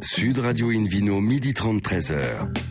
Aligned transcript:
Sud 0.00 0.38
Radio 0.38 0.70
Invino, 0.70 1.20
midi 1.20 1.52
30, 1.52 1.80
13h. 1.80 2.67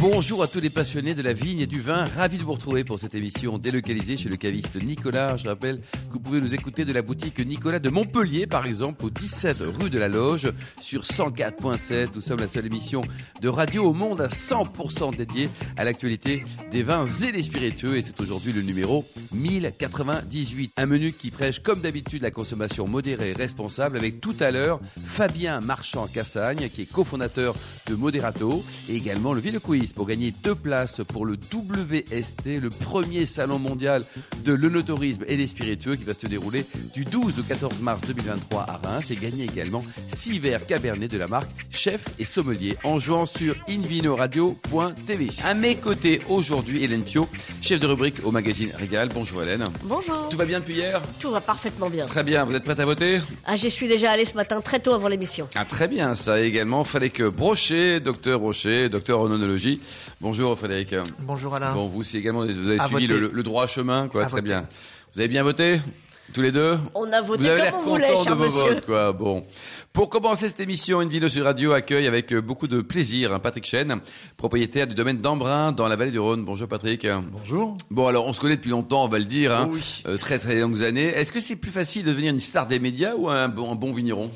Bonjour 0.00 0.42
à 0.42 0.46
tous 0.46 0.60
les 0.60 0.70
passionnés 0.70 1.14
de 1.14 1.20
la 1.20 1.34
vigne 1.34 1.60
et 1.60 1.66
du 1.66 1.80
vin. 1.80 2.04
Ravi 2.16 2.38
de 2.38 2.42
vous 2.42 2.54
retrouver 2.54 2.84
pour 2.84 2.98
cette 2.98 3.14
émission 3.14 3.58
délocalisée 3.58 4.16
chez 4.16 4.30
le 4.30 4.36
caviste 4.36 4.82
Nicolas. 4.82 5.36
Je 5.36 5.46
rappelle 5.46 5.80
que 5.80 6.12
vous 6.12 6.20
pouvez 6.20 6.40
nous 6.40 6.54
écouter 6.54 6.86
de 6.86 6.92
la 6.92 7.02
boutique 7.02 7.38
Nicolas 7.40 7.78
de 7.78 7.90
Montpellier, 7.90 8.46
par 8.46 8.64
exemple, 8.64 9.04
au 9.04 9.10
17 9.10 9.58
rue 9.78 9.90
de 9.90 9.98
la 9.98 10.08
Loge, 10.08 10.50
sur 10.80 11.02
104.7. 11.02 12.08
Nous 12.14 12.22
sommes 12.22 12.40
la 12.40 12.48
seule 12.48 12.64
émission 12.66 13.02
de 13.42 13.48
radio 13.48 13.84
au 13.84 13.92
monde 13.92 14.22
à 14.22 14.28
100% 14.28 15.14
dédiée 15.14 15.50
à 15.76 15.84
l'actualité 15.84 16.42
des 16.70 16.82
vins 16.82 17.04
et 17.04 17.32
des 17.32 17.42
spiritueux. 17.42 17.98
Et 17.98 18.02
c'est 18.02 18.18
aujourd'hui 18.20 18.52
le 18.54 18.62
numéro 18.62 19.04
1098. 19.32 20.72
Un 20.78 20.86
menu 20.86 21.12
qui 21.12 21.30
prêche, 21.30 21.60
comme 21.60 21.80
d'habitude, 21.82 22.22
la 22.22 22.30
consommation 22.30 22.88
modérée 22.88 23.30
et 23.30 23.34
responsable 23.34 23.98
avec 23.98 24.20
tout 24.20 24.36
à 24.40 24.50
l'heure 24.50 24.80
Fabien 25.04 25.60
Marchand-Cassagne, 25.60 26.70
qui 26.70 26.82
est 26.82 26.90
cofondateur 26.90 27.54
de 27.86 27.94
Moderato 27.94 28.64
et 28.88 28.96
également 28.96 29.25
le 29.34 29.40
Ville 29.40 29.60
Quiz 29.60 29.92
pour 29.92 30.06
gagner 30.06 30.32
deux 30.42 30.54
places 30.54 31.00
pour 31.08 31.26
le 31.26 31.34
WST, 31.34 32.60
le 32.60 32.70
premier 32.70 33.26
salon 33.26 33.58
mondial 33.58 34.04
de 34.44 34.52
l'onotourisme 34.52 35.24
et 35.28 35.36
des 35.36 35.46
spiritueux 35.46 35.96
qui 35.96 36.04
va 36.04 36.14
se 36.14 36.26
dérouler 36.26 36.64
du 36.94 37.04
12 37.04 37.40
au 37.40 37.42
14 37.42 37.80
mars 37.80 38.00
2023 38.06 38.66
à 38.68 38.76
Reims 38.76 39.10
et 39.10 39.16
gagner 39.16 39.44
également 39.44 39.84
six 40.08 40.38
verres 40.38 40.66
Cabernet 40.66 41.10
de 41.10 41.18
la 41.18 41.28
marque 41.28 41.50
Chef 41.70 42.00
et 42.18 42.24
Sommelier 42.24 42.76
en 42.84 42.98
jouant 42.98 43.26
sur 43.26 43.54
invinoradio.tv. 43.68 45.28
À 45.44 45.54
mes 45.54 45.76
côtés 45.76 46.20
aujourd'hui, 46.28 46.84
Hélène 46.84 47.02
Pio, 47.02 47.28
chef 47.62 47.80
de 47.80 47.86
rubrique 47.86 48.16
au 48.24 48.30
magazine 48.30 48.70
Régal. 48.76 49.08
Bonjour 49.12 49.42
Hélène. 49.42 49.64
Bonjour. 49.84 50.28
Tout 50.28 50.36
va 50.36 50.44
bien 50.44 50.60
depuis 50.60 50.74
hier? 50.74 51.02
Tout 51.20 51.30
va 51.30 51.40
parfaitement 51.40 51.90
bien. 51.90 52.06
Très 52.06 52.24
bien, 52.24 52.44
vous 52.44 52.54
êtes 52.54 52.64
prête 52.64 52.80
à 52.80 52.84
voter? 52.84 53.20
Ah, 53.44 53.56
j'y 53.56 53.70
suis 53.70 53.88
déjà 53.88 54.10
allé 54.10 54.24
ce 54.24 54.34
matin 54.34 54.60
très 54.60 54.80
tôt 54.80 54.92
avant 54.92 55.08
l'émission. 55.08 55.48
Ah 55.54 55.64
très 55.64 55.88
bien, 55.88 56.14
ça 56.14 56.40
également. 56.40 56.84
Fallait 56.84 57.10
que 57.10 57.28
Brochet, 57.28 58.00
docteur 58.00 58.40
Brochet, 58.40 58.88
docteur 58.88 59.15
en 59.20 59.30
onologie. 59.30 59.80
Bonjour 60.20 60.56
Frédéric. 60.58 60.94
Bonjour 61.20 61.54
Alain. 61.54 61.72
Bon, 61.74 61.86
vous 61.86 62.02
c'est 62.02 62.18
également, 62.18 62.44
vous 62.44 62.68
avez 62.68 62.78
À 62.80 62.88
suivi 62.88 63.06
le, 63.06 63.30
le 63.32 63.42
droit 63.42 63.66
chemin, 63.66 64.08
quoi. 64.08 64.22
À 64.22 64.26
très 64.26 64.36
voter. 64.40 64.48
bien. 64.48 64.66
Vous 65.14 65.20
avez 65.20 65.28
bien 65.28 65.42
voté 65.42 65.80
tous 66.32 66.40
les 66.42 66.50
deux? 66.52 66.76
On 66.94 67.04
a 67.12 67.22
voté 67.22 67.44
Vous 67.44 67.48
avez 67.48 67.56
comme 67.60 67.64
l'air 67.70 67.74
on 67.78 67.82
voulait, 67.90 68.12
content 68.12 68.30
de 68.30 68.36
vos 68.36 68.44
monsieur. 68.44 68.60
votes, 68.60 68.84
quoi. 68.86 69.12
Bon. 69.12 69.44
Pour 69.92 70.10
commencer 70.10 70.48
cette 70.48 70.60
émission, 70.60 71.00
une 71.00 71.08
vidéo 71.08 71.28
sur 71.28 71.44
radio 71.44 71.72
accueille 71.72 72.06
avec 72.06 72.34
beaucoup 72.34 72.66
de 72.66 72.82
plaisir 72.82 73.32
hein, 73.32 73.38
Patrick 73.38 73.64
Chen, 73.64 74.00
propriétaire 74.36 74.86
du 74.86 74.94
domaine 74.94 75.18
d'Embrun 75.22 75.72
dans 75.72 75.88
la 75.88 75.96
vallée 75.96 76.10
du 76.10 76.18
Rhône. 76.18 76.44
Bonjour 76.44 76.68
Patrick. 76.68 77.06
Bonjour. 77.32 77.76
Bon, 77.90 78.06
alors 78.06 78.26
on 78.26 78.32
se 78.34 78.40
connaît 78.40 78.56
depuis 78.56 78.70
longtemps, 78.70 79.04
on 79.04 79.08
va 79.08 79.18
le 79.18 79.24
dire, 79.24 79.54
hein. 79.56 79.70
Oui. 79.72 80.02
Euh, 80.06 80.18
très 80.18 80.38
très 80.38 80.56
longues 80.60 80.82
années. 80.82 81.06
Est-ce 81.06 81.32
que 81.32 81.40
c'est 81.40 81.56
plus 81.56 81.70
facile 81.70 82.04
de 82.04 82.10
devenir 82.10 82.32
une 82.34 82.40
star 82.40 82.66
des 82.66 82.78
médias 82.78 83.14
ou 83.16 83.30
un 83.30 83.48
bon, 83.48 83.72
un 83.72 83.74
bon 83.76 83.94
vigneron? 83.94 84.30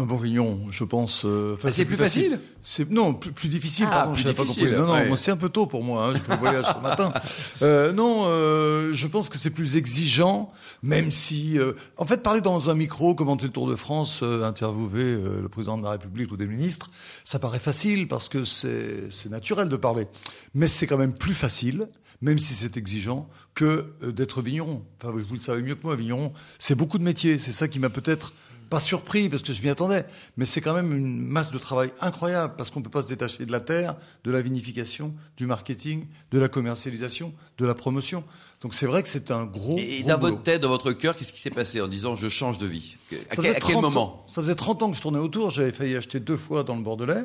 Un 0.00 0.04
bon 0.04 0.14
vignon, 0.14 0.60
je 0.70 0.84
pense. 0.84 1.24
euh, 1.24 1.54
enfin, 1.54 1.68
Ah, 1.68 1.72
c'est 1.72 1.84
plus 1.84 1.96
facile 1.96 2.38
C'est 2.62 2.88
non 2.88 3.14
plus, 3.14 3.32
plus 3.32 3.48
difficile. 3.48 3.86
Ah, 3.88 3.94
pardon, 4.06 4.12
plus 4.12 4.22
pas 4.22 4.32
difficile, 4.32 4.62
compris. 4.68 4.78
Non, 4.78 4.86
non, 4.86 4.92
ouais. 4.92 5.16
c'est 5.16 5.32
un 5.32 5.36
peu 5.36 5.48
tôt 5.48 5.66
pour 5.66 5.82
moi. 5.82 6.06
Hein, 6.06 6.12
j'ai 6.14 6.20
fait 6.20 6.32
le 6.32 6.38
voyage 6.38 6.64
ce 6.64 6.80
matin. 6.80 7.12
Euh, 7.62 7.92
non, 7.92 8.26
euh, 8.28 8.92
je 8.94 9.06
pense 9.08 9.28
que 9.28 9.36
c'est 9.36 9.50
plus 9.50 9.76
exigeant, 9.76 10.52
même 10.84 11.10
si, 11.10 11.58
euh, 11.58 11.72
en 11.96 12.04
fait, 12.04 12.22
parler 12.22 12.40
dans 12.40 12.70
un 12.70 12.74
micro, 12.74 13.16
commenter 13.16 13.46
le 13.46 13.50
Tour 13.50 13.66
de 13.68 13.74
France, 13.74 14.20
euh, 14.22 14.44
interviewer 14.44 15.02
euh, 15.02 15.42
le 15.42 15.48
président 15.48 15.76
de 15.76 15.82
la 15.82 15.90
République 15.90 16.30
ou 16.30 16.36
des 16.36 16.46
ministres, 16.46 16.90
ça 17.24 17.40
paraît 17.40 17.58
facile 17.58 18.06
parce 18.06 18.28
que 18.28 18.44
c'est 18.44 19.10
c'est 19.10 19.28
naturel 19.28 19.68
de 19.68 19.76
parler. 19.76 20.06
Mais 20.54 20.68
c'est 20.68 20.86
quand 20.86 20.98
même 20.98 21.14
plus 21.14 21.34
facile. 21.34 21.88
Même 22.20 22.38
si 22.40 22.52
c'est 22.52 22.76
exigeant, 22.76 23.28
que 23.54 23.92
d'être 24.02 24.42
vigneron. 24.42 24.84
Enfin, 25.00 25.12
vous 25.12 25.34
le 25.34 25.40
savez 25.40 25.62
mieux 25.62 25.76
que 25.76 25.84
moi, 25.84 25.94
vigneron, 25.94 26.32
c'est 26.58 26.74
beaucoup 26.74 26.98
de 26.98 27.04
métiers. 27.04 27.38
C'est 27.38 27.52
ça 27.52 27.68
qui 27.68 27.78
m'a 27.78 27.90
peut-être 27.90 28.32
pas 28.68 28.80
surpris 28.80 29.28
parce 29.28 29.42
que 29.42 29.52
je 29.52 29.62
m'y 29.62 29.68
attendais, 29.68 30.04
mais 30.36 30.44
c'est 30.44 30.60
quand 30.60 30.74
même 30.74 30.94
une 30.96 31.20
masse 31.22 31.50
de 31.50 31.58
travail 31.58 31.90
incroyable 32.00 32.54
parce 32.56 32.70
qu'on 32.70 32.82
peut 32.82 32.90
pas 32.90 33.02
se 33.02 33.08
détacher 33.08 33.46
de 33.46 33.52
la 33.52 33.60
terre, 33.60 33.94
de 34.24 34.30
la 34.30 34.40
vinification, 34.42 35.14
du 35.36 35.46
marketing, 35.46 36.06
de 36.32 36.38
la 36.38 36.48
commercialisation, 36.48 37.32
de 37.58 37.66
la 37.66 37.74
promotion. 37.74 38.24
Donc 38.60 38.74
c'est 38.74 38.86
vrai 38.86 39.02
que 39.04 39.08
c'est 39.08 39.30
un 39.30 39.44
gros. 39.44 39.78
Et 39.78 40.00
gros 40.00 40.08
dans 40.10 40.18
boulot. 40.18 40.32
votre 40.32 40.42
tête, 40.42 40.60
dans 40.62 40.68
votre 40.68 40.92
cœur, 40.92 41.16
qu'est-ce 41.16 41.32
qui 41.32 41.40
s'est 41.40 41.50
passé 41.50 41.80
en 41.80 41.86
disant 41.88 42.16
je 42.16 42.28
change 42.28 42.58
de 42.58 42.66
vie 42.66 42.96
À, 43.12 43.14
Ça 43.14 43.16
quel- 43.28 43.36
faisait 43.36 43.48
à 43.50 43.52
quel 43.54 43.60
30 43.62 43.82
moment 43.82 44.02
ans- 44.02 44.24
Ça 44.26 44.42
faisait 44.42 44.54
30 44.56 44.82
ans 44.82 44.90
que 44.90 44.96
je 44.96 45.02
tournais 45.02 45.18
autour. 45.20 45.50
J'avais 45.50 45.70
failli 45.72 45.96
acheter 45.96 46.18
deux 46.18 46.36
fois 46.36 46.64
dans 46.64 46.74
le 46.74 46.82
Bordelais. 46.82 47.24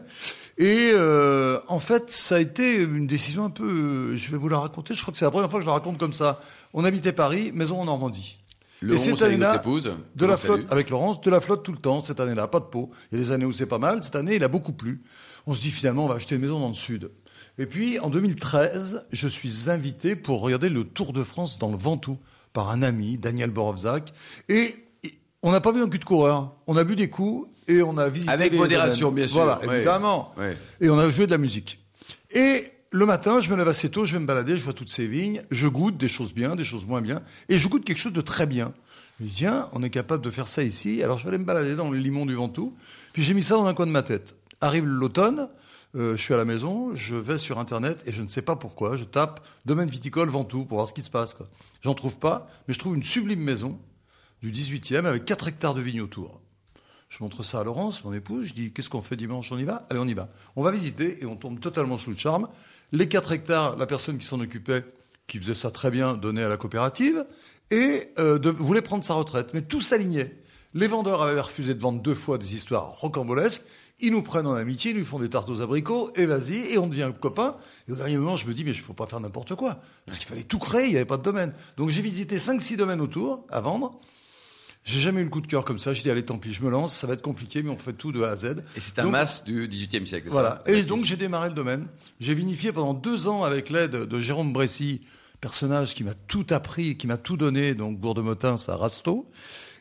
Et 0.60 0.92
euh, 0.94 1.60
en 1.68 1.80
fait, 1.80 2.12
ça 2.12 2.36
a 2.36 2.40
été 2.40 2.76
une 2.84 3.08
décision 3.08 3.46
un 3.46 3.50
peu. 3.50 3.64
euh, 4.14 4.16
Je 4.16 4.32
vais 4.32 4.38
vous 4.38 4.48
la 4.50 4.60
raconter. 4.60 4.94
Je 4.94 5.02
crois 5.02 5.12
que 5.12 5.18
c'est 5.18 5.26
la 5.26 5.32
première 5.32 5.50
fois 5.50 5.60
que 5.60 5.64
je 5.66 5.70
la 5.70 5.74
raconte 5.74 5.98
comme 5.98 6.14
ça. 6.14 6.40
On 6.76 6.86
habitait 6.86 7.14
Paris, 7.14 7.52
maison 7.54 7.82
en 7.82 7.86
Normandie. 7.86 8.38
Le 8.84 8.94
Et 8.94 8.98
11 8.98 9.02
cette 9.04 9.22
avec 9.22 9.36
année-là, 9.36 9.56
épouse. 9.56 9.96
De 10.16 10.26
la 10.26 10.36
flotte 10.38 10.66
avec 10.70 10.90
Laurence, 10.90 11.22
de 11.22 11.30
la 11.30 11.40
flotte 11.40 11.64
tout 11.64 11.72
le 11.72 11.78
temps. 11.78 12.02
Cette 12.02 12.20
année-là, 12.20 12.48
pas 12.48 12.60
de 12.60 12.66
peau. 12.66 12.92
Il 13.12 13.18
y 13.18 13.22
a 13.22 13.24
des 13.26 13.32
années 13.32 13.46
où 13.46 13.52
c'est 13.54 13.66
pas 13.66 13.78
mal. 13.80 14.04
Cette 14.04 14.16
année, 14.16 14.36
il 14.36 14.44
a 14.44 14.50
beaucoup 14.50 14.74
plu. 14.74 15.02
On 15.48 15.56
se 15.56 15.62
dit 15.62 15.72
finalement, 15.72 16.06
on 16.06 16.08
va 16.10 16.16
acheter 16.16 16.36
une 16.36 16.42
maison 16.42 16.60
dans 16.60 16.68
le 16.68 16.74
sud. 16.74 17.10
Et 17.58 17.66
puis, 17.66 18.00
en 18.00 18.10
2013, 18.10 19.06
je 19.12 19.28
suis 19.28 19.70
invité 19.70 20.16
pour 20.16 20.42
regarder 20.42 20.70
le 20.70 20.84
Tour 20.84 21.14
de 21.14 21.24
France 21.24 21.60
dans 21.60 21.72
le 21.72 21.78
Ventoux 21.78 22.18
par 22.52 22.70
un 22.72 22.82
ami, 22.82 23.18
Daniel 23.18 23.52
Borovzak. 23.52 24.12
Et 24.50 24.76
on 25.44 25.52
n'a 25.52 25.62
pas 25.62 25.72
vu 25.72 25.82
un 25.82 25.88
cul 25.88 26.00
de 26.00 26.06
coureur. 26.06 26.54
On 26.68 26.76
a 26.76 26.84
bu 26.84 26.96
des 26.96 27.10
coups 27.10 27.50
et 27.68 27.82
on 27.84 27.98
a 27.98 28.10
visité 28.10 28.32
Avec 28.34 28.52
les 28.52 28.58
modération, 28.58 29.10
domaines. 29.10 29.26
bien 29.26 29.34
sûr. 29.34 29.44
Voilà, 29.46 29.76
évidemment. 29.76 30.34
Et 30.82 30.90
on 30.90 31.00
a 31.00 31.10
joué 31.10 31.26
de 31.26 31.32
la 31.32 31.38
musique. 31.38 31.80
Et 32.32 32.73
le 32.94 33.08
matin, 33.08 33.42
je 33.42 33.50
me 33.50 33.58
lève 33.58 33.68
assez 33.68 33.90
tôt, 33.90 34.06
je 34.06 34.14
vais 34.14 34.20
me 34.20 34.28
balader, 34.28 34.56
je 34.56 34.64
vois 34.64 34.74
toutes 34.74 34.92
ces 34.92 35.08
vignes, 35.08 35.42
je 35.50 35.68
goûte 35.68 35.98
des 35.98 36.08
choses 36.08 36.32
bien, 36.32 36.56
des 36.56 36.64
choses 36.64 36.86
moins 36.86 37.02
bien, 37.02 37.24
et 37.50 37.58
je 37.58 37.68
goûte 37.68 37.84
quelque 37.84 37.98
chose 37.98 38.14
de 38.14 38.22
très 38.22 38.46
bien. 38.46 38.72
Je 39.18 39.24
me 39.24 39.30
dis, 39.30 39.36
tiens, 39.38 39.68
on 39.72 39.82
est 39.82 39.90
capable 39.90 40.24
de 40.24 40.30
faire 40.30 40.48
ça 40.48 40.62
ici. 40.62 41.02
Alors 41.02 41.18
je 41.18 41.24
vais 41.24 41.30
aller 41.30 41.40
me 41.40 41.44
balader 41.44 41.74
dans 41.74 41.90
le 41.90 41.98
limon 41.98 42.28
du 42.28 42.36
Ventoux. 42.36 42.76
Puis 43.12 43.24
j'ai 43.24 43.34
mis 43.34 43.42
ça 43.42 43.56
dans 43.56 43.66
un 43.66 43.74
coin 43.74 43.88
de 43.88 43.92
ma 43.92 44.04
tête. 44.04 44.36
Arrive 44.62 44.86
l'automne, 44.86 45.50
euh, 45.96 46.16
je 46.16 46.22
suis 46.22 46.36
à 46.36 46.38
la 46.38 46.46
maison, 46.46 46.94
je 46.94 47.16
vais 47.16 47.40
sur 47.40 47.58
Internet 47.58 48.04
et 48.06 48.12
je 48.12 48.22
ne 48.22 48.28
sais 48.28 48.44
pas 48.44 48.56
pourquoi, 48.56 48.96
je 48.96 49.06
tape 49.06 49.44
domaine 49.66 49.90
viticole 49.90 50.30
Ventoux 50.30 50.64
pour 50.64 50.78
voir 50.78 50.88
ce 50.88 50.94
qui 50.94 51.02
se 51.02 51.10
passe. 51.10 51.36
J'en 51.82 51.96
trouve 51.96 52.20
pas, 52.20 52.48
mais 52.68 52.76
je 52.76 52.80
trouve 52.80 52.96
une 52.96 53.04
sublime 53.04 53.42
maison 53.42 53.80
du 54.44 54.52
18e 54.52 55.06
avec 55.06 55.26
4 55.26 55.48
hectares 55.48 55.74
de 55.74 55.82
vignes 55.82 56.02
autour. 56.02 56.42
Je 57.10 57.24
montre 57.24 57.42
ça 57.44 57.60
à 57.60 57.64
Laurence, 57.64 58.04
mon 58.04 58.14
épouse. 58.14 58.46
Je 58.46 58.54
dis 58.54 58.72
qu'est-ce 58.72 58.90
qu'on 58.90 59.04
fait 59.04 59.16
dimanche 59.16 59.52
On 59.52 59.58
y 59.58 59.64
va? 59.64 59.86
Allez, 59.90 60.00
on 60.00 60.08
y 60.08 60.16
va. 60.16 60.30
On 60.56 60.64
va 60.64 60.72
visiter 60.72 61.22
et 61.22 61.26
on 61.26 61.36
tombe 61.36 61.60
totalement 61.60 61.98
sous 61.98 62.10
le 62.10 62.18
charme. 62.18 62.48
Les 62.94 63.08
4 63.08 63.32
hectares, 63.32 63.76
la 63.76 63.88
personne 63.88 64.20
qui 64.20 64.28
s'en 64.28 64.40
occupait, 64.40 64.86
qui 65.26 65.40
faisait 65.40 65.56
ça 65.56 65.72
très 65.72 65.90
bien, 65.90 66.14
donnait 66.14 66.44
à 66.44 66.50
la 66.50 66.58
coopérative 66.58 67.26
et 67.72 68.12
euh, 68.20 68.38
voulait 68.60 68.84
prendre 68.84 69.04
sa 69.04 69.16
retraite. 69.16 69.50
Mais 69.56 69.64
tout 69.64 69.82
s'alignait. 69.82 70.38
Les 70.76 70.88
vendeurs 70.88 71.24
avaient 71.24 71.42
refusé 71.42 71.74
de 71.74 71.80
vendre 71.80 72.04
deux 72.04 72.14
fois 72.14 72.38
des 72.38 72.54
histoires 72.54 72.88
rocambolesques. 72.92 73.64
Ils 74.00 74.12
nous 74.12 74.22
prennent 74.22 74.46
en 74.46 74.54
amitié, 74.54 74.92
ils 74.92 74.98
nous 74.98 75.06
font 75.06 75.18
des 75.18 75.30
tartes 75.30 75.50
aux 75.50 75.62
abricots, 75.62 76.12
et 76.16 76.28
vas-y, 76.28 76.72
et 76.72 76.78
on 76.78 76.86
devient 76.86 77.12
copains. 77.20 77.58
Et 77.88 77.94
au 77.94 77.96
dernier 77.96 78.18
moment, 78.18 78.38
je 78.38 78.46
me 78.46 78.54
dis, 78.54 78.64
mais 78.64 78.72
il 78.72 78.78
ne 78.78 78.84
faut 78.84 78.94
pas 78.94 79.08
faire 79.08 79.20
n'importe 79.20 79.56
quoi. 79.56 79.82
Parce 80.06 80.20
qu'il 80.20 80.28
fallait 80.28 80.44
tout 80.44 80.60
créer, 80.60 80.86
il 80.86 80.92
n'y 80.92 80.98
avait 80.98 81.06
pas 81.06 81.18
de 81.18 81.24
domaine. 81.24 81.54
Donc 81.78 81.90
j'ai 81.90 82.04
visité 82.04 82.38
5-6 82.38 82.78
domaines 82.78 83.02
autour 83.02 83.48
à 83.50 83.60
vendre. 83.60 84.00
J'ai 84.86 85.00
jamais 85.00 85.22
eu 85.22 85.24
le 85.24 85.30
coup 85.30 85.40
de 85.40 85.48
cœur 85.48 85.64
comme 85.64 85.80
ça. 85.80 85.94
J'ai 85.94 86.04
dit, 86.04 86.12
allez, 86.12 86.24
tant 86.24 86.38
pis, 86.38 86.52
je 86.52 86.64
me 86.64 86.70
lance, 86.70 86.94
ça 86.94 87.08
va 87.08 87.14
être 87.14 87.22
compliqué, 87.22 87.64
mais 87.64 87.70
on 87.70 87.78
fait 87.78 87.94
tout 87.94 88.12
de 88.12 88.22
A 88.24 88.32
à 88.32 88.36
Z. 88.36 88.56
Et 88.76 88.80
c'est 88.80 89.00
un 89.00 89.04
Donc, 89.04 89.14
mas 89.14 89.44
du 89.46 89.68
18e 89.68 90.06
siècle. 90.06 90.28
Voilà. 90.30 90.62
Et 90.68 90.84
donc, 90.84 91.06
j'ai 91.06 91.16
démarré 91.16 91.50
le 91.50 91.56
domaine. 91.56 91.88
J'ai 92.20 92.36
vinifié 92.36 92.74
pendant 92.74 92.94
deux 92.94 93.28
ans 93.28 93.44
avec 93.44 93.70
l'aide 93.70 93.92
de 93.92 94.20
Jérôme 94.20 94.52
Bressy, 94.52 95.02
personnage 95.40 95.96
qui 95.96 96.04
m'a 96.04 96.14
tout 96.14 96.46
appris, 96.50 96.98
qui 96.98 97.08
m'a 97.08 97.18
tout 97.18 97.38
donné, 97.38 97.74
donc 97.76 97.98
Bourg-de-Motins 97.98 98.56
à 98.68 98.76
Rasto. 98.76 99.30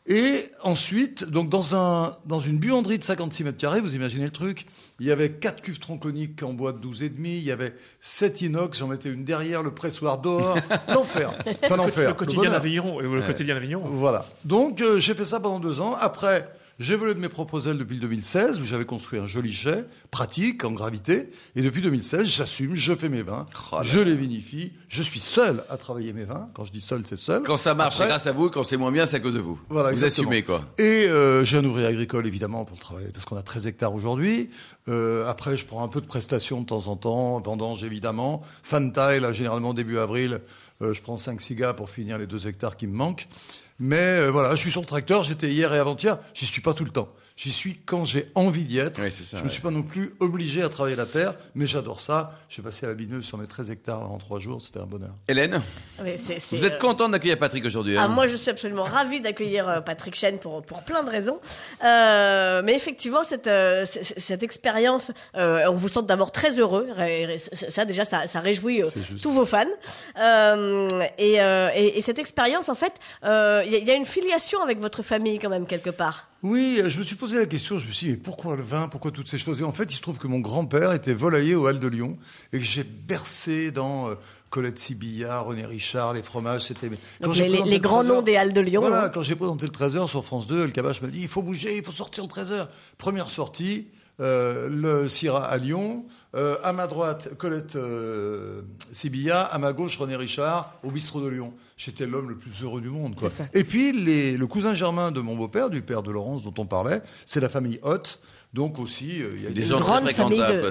Et 0.07 0.51
ensuite, 0.63 1.25
donc 1.25 1.49
dans, 1.49 1.77
un, 1.77 2.17
dans 2.27 2.41
une 2.41 2.59
buanderie 2.59 2.99
de 2.99 3.05
56 3.05 3.45
mètres 3.45 3.59
carrés, 3.59 3.81
vous 3.81 3.95
imaginez 3.95 4.25
le 4.25 4.33
truc, 4.33 4.67
il 4.99 5.07
y 5.07 5.13
avait 5.13 5.31
quatre 5.31 5.63
cuves 5.63 5.79
tronconiques 5.79 6.43
en 6.43 6.53
bois 6.53 6.73
de 6.73 6.79
12 6.79 7.05
et 7.05 7.09
demi, 7.09 7.37
il 7.37 7.45
y 7.45 7.53
avait 7.53 7.75
sept 8.01 8.41
inox, 8.41 8.79
j'en 8.79 8.89
mettais 8.89 9.11
une 9.11 9.25
derrière, 9.25 9.63
le 9.63 9.73
pressoir 9.73 10.19
dehors, 10.19 10.59
l'enfer. 10.89 11.33
Enfin, 11.63 11.77
l'enfer. 11.77 12.09
Le 12.09 12.15
quotidien 12.15 12.51
d'Avignon. 12.51 12.99
Le 12.99 13.23
quotidien 13.23 13.55
d'Avignon. 13.55 13.83
Voilà. 13.85 14.25
Donc, 14.45 14.81
euh, 14.81 14.99
j'ai 14.99 15.15
fait 15.15 15.25
ça 15.25 15.39
pendant 15.39 15.61
deux 15.61 15.81
ans. 15.81 15.95
Après, 16.01 16.49
j'ai 16.83 16.97
volé 16.97 17.15
de 17.15 17.21
mes 17.21 17.29
propres 17.29 17.69
ailes 17.69 17.79
depuis 17.79 17.95
le 17.95 18.01
2016, 18.01 18.61
où 18.61 18.65
j'avais 18.65 18.85
construit 18.85 19.21
un 19.21 19.27
joli 19.27 19.53
chai, 19.53 19.85
pratique, 20.11 20.65
en 20.65 20.73
gravité. 20.73 21.31
Et 21.55 21.63
depuis 21.63 21.81
2016, 21.81 22.27
j'assume, 22.27 22.75
je 22.75 22.93
fais 22.95 23.09
mes 23.09 23.23
vins, 23.23 23.47
Oh 23.71 23.79
je 23.83 24.01
les 24.01 24.15
vinifie. 24.15 24.73
Je 24.89 25.01
suis 25.01 25.21
seul 25.21 25.63
à 25.71 25.77
travailler 25.77 26.13
mes 26.13 26.25
vins. 26.25 26.49
Quand 26.55 26.65
je 26.65 26.73
dis 26.73 26.81
seul, 26.81 27.07
c'est 27.07 27.17
seul. 27.17 27.45
Quand 27.45 27.57
ça 27.57 27.75
marche, 27.75 27.97
c'est 27.97 28.07
grâce 28.07 28.27
à 28.27 28.33
vous. 28.33 28.51
Quand 28.51 28.65
c'est 28.65 28.77
moins 28.77 28.91
bien, 28.91 29.07
c'est 29.07 29.17
à 29.17 29.21
cause 29.21 29.35
de 29.35 29.39
vous. 29.41 29.61
Voilà, 29.69 29.91
vous 29.91 29.95
exactement. 29.95 30.31
assumez, 30.31 30.43
quoi. 30.43 30.65
Et 30.77 31.07
euh, 31.09 31.45
j'ai 31.45 31.59
un 31.59 31.65
ouvrier 31.65 31.87
agricole, 31.87 32.27
évidemment, 32.27 32.65
pour 32.65 32.77
le 32.77 32.81
travail, 32.81 33.07
parce 33.13 33.25
qu'on 33.27 33.37
a 33.37 33.43
13 33.43 33.69
hectares 33.69 33.95
aujourd'hui. 33.95 34.51
Euh, 34.89 35.29
après, 35.31 35.57
je 35.57 35.65
prends 35.65 35.85
un 35.85 35.89
peu 35.89 36.01
de 36.01 36.07
prestations 36.07 36.61
de 36.61 36.67
temps 36.67 36.89
en 36.89 36.97
temps, 36.97 37.41
vendange, 37.41 37.85
évidemment. 37.85 38.43
Fin 38.65 38.81
de 38.81 38.93
taille, 38.93 39.21
là, 39.21 39.33
généralement, 39.33 39.73
début 39.73 39.99
avril, 39.99 40.41
euh, 40.83 40.93
je 40.93 41.01
prends 41.01 41.17
5-6 41.17 41.55
gars 41.55 41.75
pour 41.75 41.91
finir 41.91 42.19
les 42.19 42.27
2 42.27 42.49
hectares 42.49 42.77
qui 42.77 42.89
me 42.89 42.95
manquent. 42.95 43.29
Mais 43.85 43.97
euh, 43.97 44.31
voilà, 44.31 44.53
je 44.55 44.61
suis 44.61 44.71
sur 44.71 44.81
le 44.81 44.87
tracteur, 44.87 45.25
j'étais 45.25 45.49
hier 45.49 45.75
et 45.75 45.79
avant-hier, 45.81 46.19
j'y 46.35 46.47
suis 46.47 46.61
pas 46.61 46.73
tout 46.73 46.85
le 46.85 46.91
temps. 46.93 47.09
J'y 47.35 47.51
suis 47.51 47.79
quand 47.79 48.05
j'ai 48.05 48.31
envie 48.35 48.63
d'y 48.65 48.79
être. 48.79 49.01
Oui, 49.03 49.11
c'est 49.11 49.25
ça, 49.25 49.39
je 49.39 49.45
ouais. 49.45 49.49
suis 49.49 49.63
pas 49.63 49.71
non 49.71 49.83
plus 49.83 50.13
obligé 50.21 50.63
à 50.63 50.69
travailler 50.69 50.95
la 50.97 51.07
terre, 51.07 51.35
mais 51.55 51.67
j'adore 51.67 52.01
ça. 52.03 52.39
J'ai 52.51 52.61
passé 52.61 52.85
à 52.85 52.91
la 52.91 52.95
bineuse 52.95 53.25
sur 53.25 53.39
mes 53.39 53.47
13 53.47 53.71
hectares 53.71 54.09
en 54.13 54.19
trois 54.19 54.39
jours, 54.39 54.61
c'était 54.61 54.79
un 54.81 54.85
bonheur. 54.85 55.11
Hélène, 55.27 55.63
c'est- 56.17 56.39
c'est, 56.39 56.57
vous 56.57 56.67
êtes 56.67 56.75
euh, 56.75 56.79
content 56.79 57.09
d'accueillir 57.09 57.39
Patrick 57.39 57.65
aujourd'hui 57.65 57.97
Ah, 57.97 58.03
hein 58.05 58.09
moi, 58.09 58.27
je 58.27 58.37
suis 58.37 58.51
absolument 58.51 58.85
ravie 58.85 59.23
d'accueillir 59.23 59.67
euh, 59.67 59.81
Patrick 59.81 60.15
Chen 60.15 60.39
pour, 60.39 60.63
pour 60.63 60.83
plein 60.85 61.03
de 61.03 61.11
raisons. 61.11 61.41
Euh, 61.85 62.61
mais 62.63 62.75
effectivement, 62.75 63.25
cette, 63.25 63.47
euh, 63.47 63.87
c- 63.87 64.05
c- 64.05 64.15
cette 64.19 64.43
expérience, 64.43 65.11
euh, 65.35 65.65
on 65.69 65.75
vous 65.75 65.89
sent 65.89 66.03
d'abord 66.07 66.33
très 66.33 66.59
heureux. 66.61 66.87
Ré- 66.95 67.25
ré- 67.25 67.39
Ça, 67.39 67.87
déjà, 67.87 68.05
ça, 68.05 68.27
ça 68.27 68.41
réjouit 68.41 68.83
euh, 68.83 68.87
tous 69.23 69.31
vos 69.33 69.47
fans. 69.47 69.65
Euh, 70.21 70.89
et, 71.17 71.41
euh, 71.41 71.71
et, 71.75 71.99
et 71.99 72.03
cette 72.03 72.19
expérience, 72.19 72.69
en 72.69 72.75
fait, 72.75 72.93
euh, 73.25 73.63
il 73.65 73.72
y, 73.73 73.77
a- 73.77 73.79
il 73.79 73.87
y 73.87 73.91
a 73.91 73.95
une 73.95 74.05
filiation 74.05 74.61
avec 74.63 74.79
votre 74.79 75.03
famille 75.03 75.39
quand 75.39 75.49
même 75.49 75.67
quelque 75.67 75.91
part. 75.91 76.29
Oui, 76.43 76.81
euh, 76.81 76.91
je 76.91 76.99
me 76.99 77.03
suis 77.05 77.17
posé 77.17 77.39
la 77.39 77.47
question, 77.47 77.79
je 77.79 77.87
me 77.87 77.93
suis 77.93 78.07
dit, 78.07 78.13
mais 78.13 78.19
pourquoi 78.19 78.57
le 78.57 78.63
vin, 78.63 78.89
pourquoi 78.89 79.11
toutes 79.11 79.29
ces 79.29 79.39
choses? 79.39 79.61
Et 79.61 79.65
en 79.65 79.73
fait, 79.73 79.93
il 79.93 79.97
se 79.97 80.03
trouve 80.03 80.19
que 80.19 80.27
mon 80.27 80.41
grand-père 80.41 80.93
était 80.93 81.15
volailler 81.15 81.55
au 81.55 81.69
Hall 81.69 81.79
de 81.79 81.89
Lyon 81.89 82.19
et 82.53 82.59
que 82.59 82.65
j'ai 82.65 82.83
bercé 82.85 83.71
dans 83.71 84.09
euh, 84.11 84.15
Colette 84.51 84.79
Sibillard, 84.79 85.47
René 85.47 85.65
Richard, 85.65 86.15
les 86.15 86.23
fromages, 86.23 86.63
c'était... 86.63 86.91
Donc 87.21 87.37
les, 87.37 87.79
grands 87.79 88.01
13 88.03 88.09
noms 88.09 88.23
des 88.23 88.37
Halles 88.37 88.53
de 88.53 88.61
Lyon. 88.61 88.81
Voilà, 88.81 89.05
hein. 89.05 89.09
quand 89.09 89.23
j'ai 89.23 89.37
présenté 89.37 89.67
le 89.67 89.73
13h 89.73 90.09
sur 90.09 90.25
France 90.25 90.47
2, 90.47 90.67
le 90.67 90.73
Cabache 90.73 91.01
m'a 91.01 91.09
dit, 91.09 91.21
il 91.23 91.29
faut 91.29 91.43
bouger, 91.43 91.77
il 91.77 91.85
faut 91.85 91.93
sortir 91.93 92.25
le 92.25 92.29
13h. 92.29 92.69
Première 92.99 93.31
sortie, 93.31 93.87
euh, 94.21 94.69
le 94.69 95.09
Syrah 95.09 95.45
à 95.45 95.57
Lyon, 95.57 96.05
euh, 96.35 96.57
à 96.63 96.73
ma 96.73 96.87
droite, 96.87 97.31
Colette 97.39 97.77
euh, 97.77 98.63
Sibilla, 98.93 99.43
à 99.43 99.59
ma 99.59 99.73
gauche, 99.73 99.97
René 99.99 100.17
Richard, 100.17 100.75
au 100.83 100.91
bistrot 100.91 101.21
de 101.23 101.29
Lyon. 101.29 101.53
J'étais 101.77 102.07
l'homme 102.07 102.29
le 102.29 102.37
plus 102.37 102.63
heureux 102.63 102.81
du 102.81 102.89
monde. 102.89 103.15
Quoi. 103.17 103.29
Et 103.55 103.65
puis, 103.65 103.93
les- 103.93 104.37
le 104.37 104.47
cousin 104.47 104.75
germain 104.75 105.11
de 105.13 105.21
mon 105.21 105.37
beau-père, 105.37 105.71
du 105.71 105.83
père 105.83 106.03
de 106.03 106.11
Laurence 106.11 106.43
dont 106.45 106.55
on 106.59 106.67
parlait, 106.67 107.01
c'est 107.27 107.41
la 107.41 107.49
famille 107.49 107.79
Hoth. 107.83 108.21
Donc 108.55 108.79
aussi, 108.79 109.23
euh, 109.23 109.31
il 109.35 109.43
y 109.43 109.47
a 109.47 109.49
Des 109.49 109.55
des 109.55 109.63
gens 109.63 109.79
très 109.81 110.13
fréquentables. 110.27 110.59
de- 110.59 110.63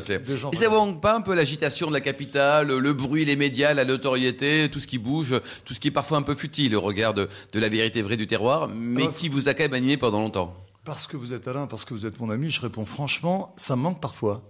Et 0.54 0.56
ça 0.56 0.70
vous 0.70 0.76
manque 0.76 1.02
pas 1.02 1.16
un 1.16 1.22
peu 1.22 1.34
l'agitation 1.34 1.88
de 1.88 1.94
la 1.94 2.00
capitale, 2.02 2.68
le 2.68 2.94
bruit, 2.94 3.26
les 3.26 3.36
médias, 3.36 3.74
la 3.74 3.86
notoriété, 3.86 4.70
tout 4.72 4.80
ce 4.80 4.86
qui 4.86 5.00
bouge, 5.00 5.34
tout 5.66 5.74
ce 5.74 5.80
qui 5.80 5.88
est 5.88 5.92
parfois 5.92 6.20
un 6.20 6.22
peu 6.22 6.36
futile 6.36 6.76
au 6.76 6.82
regard 6.82 7.16
de, 7.16 7.28
de 7.52 7.60
la 7.60 7.70
vérité 7.70 8.04
vraie 8.04 8.18
du 8.18 8.28
terroir, 8.28 8.68
mais 8.72 9.06
Ah, 9.10 9.12
qui 9.18 9.30
vous 9.30 9.50
a 9.50 9.56
quand 9.56 9.64
même 9.64 9.74
animé 9.74 9.98
pendant 9.98 10.20
longtemps 10.20 10.56
Parce 10.84 11.06
que 11.06 11.16
vous 11.16 11.34
êtes 11.34 11.48
Alain, 11.48 11.68
parce 11.68 11.86
que 11.86 11.94
vous 11.94 12.08
êtes 12.08 12.20
mon 12.20 12.32
ami, 12.32 12.50
je 12.50 12.60
réponds 12.60 12.86
franchement, 12.86 13.54
ça 13.56 13.76
me 13.76 13.82
manque 13.82 14.02
parfois. 14.02 14.42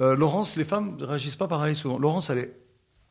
Euh, 0.00 0.14
Laurence, 0.14 0.56
les 0.56 0.64
femmes 0.64 0.96
ne 0.96 1.04
réagissent 1.04 1.36
pas 1.36 1.48
pareil 1.48 1.74
souvent. 1.74 1.98
Laurence, 1.98 2.30
elle 2.30 2.38
est 2.38 2.56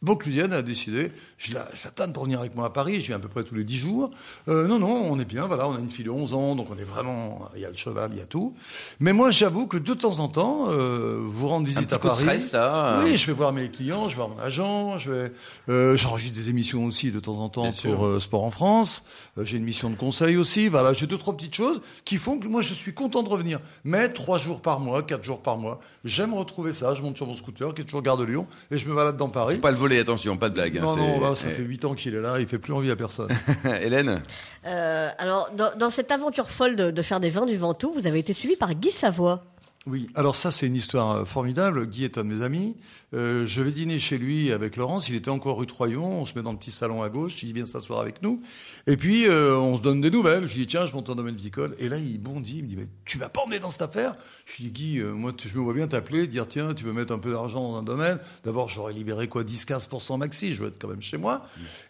vauclusienne, 0.02 0.54
a 0.54 0.62
décidé, 0.62 1.12
je 1.38 1.54
la, 1.54 1.68
je 1.74 1.84
la 1.84 1.92
tanne 1.92 2.14
pour 2.14 2.24
venir 2.24 2.40
avec 2.40 2.56
moi 2.56 2.68
à 2.68 2.70
Paris, 2.70 3.02
je 3.02 3.08
viens 3.08 3.18
à 3.18 3.20
peu 3.20 3.28
près 3.28 3.44
tous 3.44 3.56
les 3.56 3.64
dix 3.64 3.78
jours. 3.78 4.12
Euh, 4.48 4.68
non, 4.68 4.80
non, 4.80 5.08
on 5.10 5.20
est 5.20 5.26
bien, 5.26 5.46
voilà, 5.46 5.68
on 5.68 5.76
a 5.76 5.80
une 5.80 5.90
fille 5.90 6.06
de 6.06 6.10
11 6.10 6.34
ans, 6.34 6.56
donc 6.56 6.68
on 6.72 6.78
est 6.78 6.86
vraiment, 6.86 7.50
il 7.56 7.62
y 7.62 7.66
a 7.66 7.70
le 7.70 7.76
cheval, 7.76 8.12
il 8.14 8.20
y 8.20 8.22
a 8.22 8.26
tout. 8.26 8.56
Mais 9.00 9.12
moi, 9.12 9.32
j'avoue 9.32 9.68
que 9.68 9.78
de 9.78 9.94
temps 9.94 10.20
en 10.20 10.30
temps, 10.30 10.68
euh, 10.70 11.20
vous 11.22 11.48
rendre 11.48 11.66
visite 11.66 11.88
petit 11.88 11.96
à 11.96 11.98
coup 11.98 12.08
de 12.08 12.12
Paris. 12.12 12.24
stress, 12.24 12.50
ça. 12.50 13.02
Oui, 13.04 13.18
je 13.18 13.28
vais 13.28 13.34
voir 13.34 13.52
mes 13.52 13.70
clients, 13.70 14.08
je 14.08 14.16
vais 14.16 14.24
voir 14.24 14.30
mon 14.30 14.40
agent, 14.40 14.98
je 14.98 15.12
vais, 15.12 15.32
euh, 15.68 15.98
j'enregistre 15.98 16.38
des 16.38 16.50
émissions 16.50 16.86
aussi 16.86 17.12
de 17.12 17.20
temps 17.20 17.40
en 17.40 17.50
temps 17.50 17.64
Bien 17.64 17.72
pour 17.94 18.06
euh, 18.06 18.20
Sport 18.20 18.44
en 18.44 18.52
France. 18.52 19.06
J'ai 19.42 19.58
une 19.58 19.64
mission 19.64 19.90
de 19.90 19.96
conseil 19.96 20.38
aussi. 20.38 20.68
Voilà, 20.70 20.94
j'ai 20.94 21.08
deux 21.08 21.18
trois 21.18 21.36
petites 21.36 21.56
choses 21.56 21.82
qui 22.06 22.18
font 22.18 22.40
que 22.40 22.48
moi 22.48 22.62
je 22.62 22.74
suis 22.74 22.94
content 22.94 23.24
de 23.24 23.30
revenir. 23.30 23.60
Mais 23.84 24.10
trois 24.10 24.38
jours 24.38 24.62
par 24.62 24.80
mois, 24.80 25.04
quatre 25.04 25.24
jours 25.24 25.42
par 25.42 25.58
mois, 25.58 25.80
j'aime 26.04 26.34
retrouver 26.34 26.74
ça. 26.74 26.94
Je 26.94 27.02
monte 27.02 27.18
sur 27.18 27.28
mon 27.28 27.34
scooter 27.34 27.74
qui 27.74 27.82
est 27.82 27.86
toujours 27.86 28.02
gare 28.02 28.18
de 28.18 28.24
Lyon 28.24 28.48
et 28.72 28.78
je 28.78 28.88
me 28.88 28.96
balade 28.96 29.18
dans 29.18 29.30
Paris. 29.30 29.58
Pas 29.58 29.72
le 29.72 29.78
voler, 29.90 30.00
attention, 30.00 30.38
pas 30.38 30.50
de 30.50 30.54
blague. 30.54 30.78
hein, 30.78 30.82
non, 30.82 30.94
c'est- 30.94 31.00
non, 31.00 31.20
là, 31.20 31.36
ça 31.36 31.48
eh. 31.50 31.54
fait 31.54 31.64
huit 31.64 31.84
ans 31.86 31.94
qu'il 31.96 32.16
est 32.16 32.22
là, 32.22 32.40
il 32.40 32.48
fait 32.48 32.60
plus 32.60 32.74
envie 32.74 32.92
à 32.92 32.96
personne. 32.96 33.30
Hélène 33.82 34.22
Euh, 34.66 35.10
alors, 35.18 35.50
dans, 35.56 35.72
dans 35.78 35.90
cette 35.90 36.12
aventure 36.12 36.50
folle 36.50 36.76
de, 36.76 36.92
de 36.92 37.02
faire 37.02 37.20
des 37.20 37.30
vins 37.30 37.46
du 37.46 37.56
Ventoux, 37.58 37.92
vous 37.92 38.08
avez 38.08 38.20
été 38.20 38.34
suivi 38.34 38.56
par 38.56 38.74
Guy 38.76 38.92
Savoie. 38.92 39.44
Oui, 39.88 40.10
alors 40.14 40.36
ça 40.36 40.52
c'est 40.52 40.68
une 40.68 40.76
histoire 40.76 41.12
euh, 41.12 41.26
formidable. 41.26 41.88
Guy 41.88 42.04
est 42.04 42.18
un 42.18 42.26
de 42.26 42.30
mes 42.30 42.42
amis. 42.44 42.76
Euh, 43.14 43.46
je 43.46 43.62
vais 43.62 43.72
dîner 43.72 43.98
chez 43.98 44.18
lui 44.18 44.52
avec 44.52 44.76
Laurence. 44.76 45.08
Il 45.08 45.16
était 45.16 45.30
encore 45.30 45.58
rue 45.58 45.68
Troyon. 45.68 46.20
On 46.22 46.26
se 46.26 46.38
met 46.38 46.44
dans 46.44 46.52
le 46.52 46.58
petit 46.58 46.70
salon 46.70 47.02
à 47.02 47.08
gauche. 47.08 47.42
Il 47.44 47.54
vient 47.54 47.66
s'asseoir 47.66 48.02
avec 48.02 48.22
nous. 48.22 48.42
Et 48.88 48.98
puis 48.98 49.28
euh, 49.28 49.58
on 49.58 49.78
se 49.78 49.82
donne 49.82 50.02
des 50.02 50.12
nouvelles. 50.12 50.46
Je 50.48 50.56
lui 50.56 50.62
dis 50.62 50.68
tiens, 50.68 50.86
je 50.86 50.94
monte 50.94 51.10
en 51.10 51.16
domaine 51.16 51.36
viticole. 51.36 51.78
Et 51.80 51.88
là 51.88 51.98
il 51.98 52.20
bondit. 52.20 52.58
Il 52.58 52.64
me 52.64 52.68
dit 52.68 52.76
mais 52.76 52.88
tu 53.06 53.18
vas 53.18 53.30
pas 53.30 53.42
emmener 53.42 53.60
dans 53.60 53.70
cette 53.70 53.82
affaire? 53.82 54.18
Je 54.46 54.58
lui 54.58 54.70
dis 54.70 54.72
Guy, 54.72 55.00
moi 55.00 55.32
je 55.42 55.58
me 55.58 55.64
vois 55.64 55.74
bien 55.74 55.88
t'appeler, 55.88 56.28
dire 56.28 56.46
tiens, 56.46 56.74
tu 56.74 56.84
veux 56.84 56.94
mettre 56.94 57.14
un 57.14 57.20
peu 57.20 57.32
d'argent 57.32 57.72
dans 57.72 57.78
un 57.78 57.84
domaine? 57.84 58.20
D'abord 58.44 58.68
j'aurais 58.68 58.94
libéré 58.94 59.30
quoi 59.30 59.46
10-15% 59.46 60.18
maxi. 60.18 60.52
Je 60.52 60.62
veux 60.62 60.68
être 60.68 60.78
quand 60.78 60.90
même 60.90 61.02
chez 61.02 61.18
moi. 61.18 61.44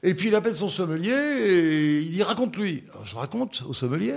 Et 0.04 0.14
puis 0.14 0.28
il 0.28 0.36
appelle 0.36 0.56
son 0.56 0.70
sommelier 0.70 1.10
et 1.10 2.00
il 2.02 2.12
dit 2.12 2.22
raconte-lui. 2.22 2.84
Alors, 2.92 3.06
je 3.06 3.16
raconte 3.16 3.64
au 3.68 3.74
sommelier. 3.74 4.14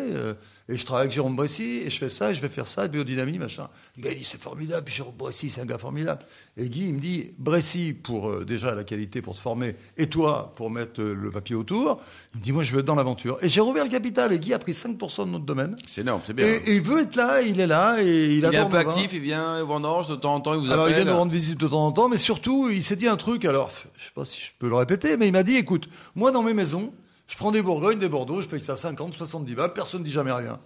et 0.68 0.76
je 0.76 0.84
travaille 0.84 1.04
avec 1.04 1.12
Jérôme 1.12 1.36
Bressy, 1.36 1.80
et 1.84 1.90
je 1.90 1.98
fais 1.98 2.08
ça, 2.08 2.30
et 2.30 2.34
je 2.34 2.40
vais 2.40 2.48
faire 2.48 2.66
ça, 2.66 2.86
biodynamie, 2.86 3.38
machin. 3.38 3.61
Le 3.96 4.02
gars, 4.02 4.10
il 4.12 4.18
dit, 4.18 4.24
c'est 4.24 4.40
formidable, 4.40 4.84
puis 4.84 4.94
Jérôme 4.94 5.14
Bressy, 5.16 5.50
c'est 5.50 5.60
un 5.60 5.66
gars 5.66 5.78
formidable. 5.78 6.24
Et 6.56 6.68
Guy, 6.68 6.86
il 6.88 6.94
me 6.94 7.00
dit, 7.00 7.30
Bressy, 7.38 7.92
pour 7.92 8.28
euh, 8.28 8.44
déjà 8.44 8.74
la 8.74 8.84
qualité, 8.84 9.22
pour 9.22 9.34
te 9.34 9.40
former, 9.40 9.76
et 9.96 10.06
toi, 10.06 10.52
pour 10.56 10.70
mettre 10.70 11.00
euh, 11.00 11.14
le 11.14 11.30
papier 11.30 11.54
autour, 11.54 12.00
il 12.34 12.40
me 12.40 12.44
dit, 12.44 12.52
moi, 12.52 12.62
je 12.62 12.72
veux 12.72 12.80
être 12.80 12.86
dans 12.86 12.94
l'aventure. 12.94 13.38
Et 13.42 13.48
j'ai 13.48 13.60
rouvert 13.60 13.84
le 13.84 13.90
capital, 13.90 14.32
et 14.32 14.38
Guy 14.38 14.54
a 14.54 14.58
pris 14.58 14.72
5% 14.72 15.26
de 15.26 15.30
notre 15.30 15.44
domaine. 15.44 15.76
C'est 15.86 16.02
énorme, 16.02 16.22
c'est 16.26 16.32
bien. 16.32 16.46
Et, 16.46 16.70
et 16.70 16.74
il 16.76 16.82
veut 16.82 17.02
être 17.02 17.16
là, 17.16 17.42
il 17.42 17.60
est 17.60 17.66
là, 17.66 18.02
et 18.02 18.06
il, 18.06 18.32
il 18.32 18.44
est 18.44 18.46
adore 18.48 18.60
un 18.60 18.70
peu 18.70 18.78
nos 18.78 18.84
vins. 18.84 18.90
actif, 18.90 19.12
il 19.12 19.20
vient 19.20 19.60
au 19.60 19.66
vendange 19.66 20.08
de 20.08 20.16
temps 20.16 20.34
en 20.34 20.40
temps, 20.40 20.54
il 20.54 20.60
vous 20.60 20.72
Alors 20.72 20.88
il 20.88 20.94
vient 20.94 21.04
nous 21.04 21.16
rendre 21.16 21.32
visite 21.32 21.58
de 21.58 21.68
temps 21.68 21.86
en 21.86 21.92
temps, 21.92 22.08
mais 22.08 22.18
surtout 22.18 22.68
il 22.70 22.82
s'est 22.82 22.96
dit 22.96 23.08
un 23.08 23.16
truc. 23.16 23.44
Alors 23.44 23.70
je 23.70 24.04
sais 24.04 24.10
pas 24.14 24.24
si 24.24 24.40
je 24.40 24.50
peux 24.58 24.68
le 24.68 24.76
répéter, 24.76 25.16
mais 25.16 25.28
il 25.28 25.32
m'a 25.32 25.42
dit 25.42 25.56
écoute, 25.56 25.88
moi 26.14 26.30
dans 26.32 26.42
mes 26.42 26.54
maisons, 26.54 26.92
je 27.26 27.36
prends 27.36 27.50
des 27.50 27.62
Bourgognes, 27.62 27.98
des 27.98 28.08
Bordeaux, 28.08 28.42
je 28.42 28.48
paye 28.48 28.62
ça 28.62 28.76
50, 28.76 29.14
70 29.14 29.54
balles, 29.54 29.72
personne 29.72 30.00
ne 30.00 30.04
dit 30.06 30.12
jamais 30.12 30.32
rien. 30.32 30.58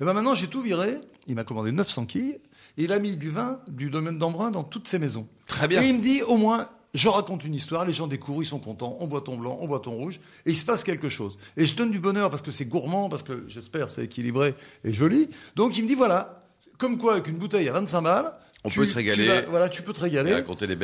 Et 0.00 0.04
ben 0.04 0.12
maintenant 0.12 0.34
j'ai 0.34 0.46
tout 0.48 0.60
viré. 0.62 0.98
Il 1.26 1.34
m'a 1.34 1.44
commandé 1.44 1.72
900 1.72 2.06
quilles 2.06 2.38
et 2.76 2.84
il 2.84 2.92
a 2.92 2.98
mis 2.98 3.16
du 3.16 3.30
vin 3.30 3.60
du 3.68 3.88
domaine 3.90 4.18
d'Embrun 4.18 4.50
dans 4.50 4.64
toutes 4.64 4.88
ses 4.88 4.98
maisons. 4.98 5.26
Très 5.46 5.68
bien. 5.68 5.80
Et 5.80 5.88
il 5.88 5.96
me 5.98 6.02
dit 6.02 6.22
au 6.22 6.36
moins. 6.36 6.66
Je 6.92 7.08
raconte 7.08 7.44
une 7.44 7.56
histoire, 7.56 7.84
les 7.84 7.92
gens 7.92 8.06
découvrent, 8.06 8.40
ils 8.44 8.46
sont 8.46 8.60
contents, 8.60 8.96
on 9.00 9.08
boit 9.08 9.20
ton 9.22 9.36
blanc, 9.36 9.58
on 9.60 9.66
boit 9.66 9.80
ton 9.80 9.90
rouge, 9.96 10.20
et 10.46 10.52
il 10.52 10.56
se 10.56 10.64
passe 10.64 10.84
quelque 10.84 11.08
chose. 11.08 11.38
Et 11.56 11.64
je 11.64 11.74
donne 11.74 11.90
du 11.90 11.98
bonheur 11.98 12.30
parce 12.30 12.40
que 12.40 12.52
c'est 12.52 12.66
gourmand, 12.66 13.08
parce 13.08 13.24
que 13.24 13.42
j'espère 13.48 13.88
c'est 13.88 14.04
équilibré 14.04 14.54
et 14.84 14.92
joli. 14.92 15.28
Donc 15.56 15.76
il 15.76 15.82
me 15.82 15.88
dit 15.88 15.96
voilà, 15.96 16.44
comme 16.78 16.96
quoi 16.96 17.14
avec 17.14 17.26
une 17.26 17.34
bouteille 17.34 17.68
à 17.68 17.72
25 17.72 18.00
balles, 18.00 18.32
On 18.62 18.68
tu- 18.68 18.78
peut 18.78 18.84
se 18.84 18.92
tu 18.92 18.96
régaler. 18.98 19.26
vas- 19.26 19.40
voilà, 19.50 19.68
tu 19.68 19.82
peux 19.82 19.92
te 19.92 19.98
Et 19.98 20.04
régaler. 20.04 20.34
raconter 20.34 20.68
les 20.68 20.76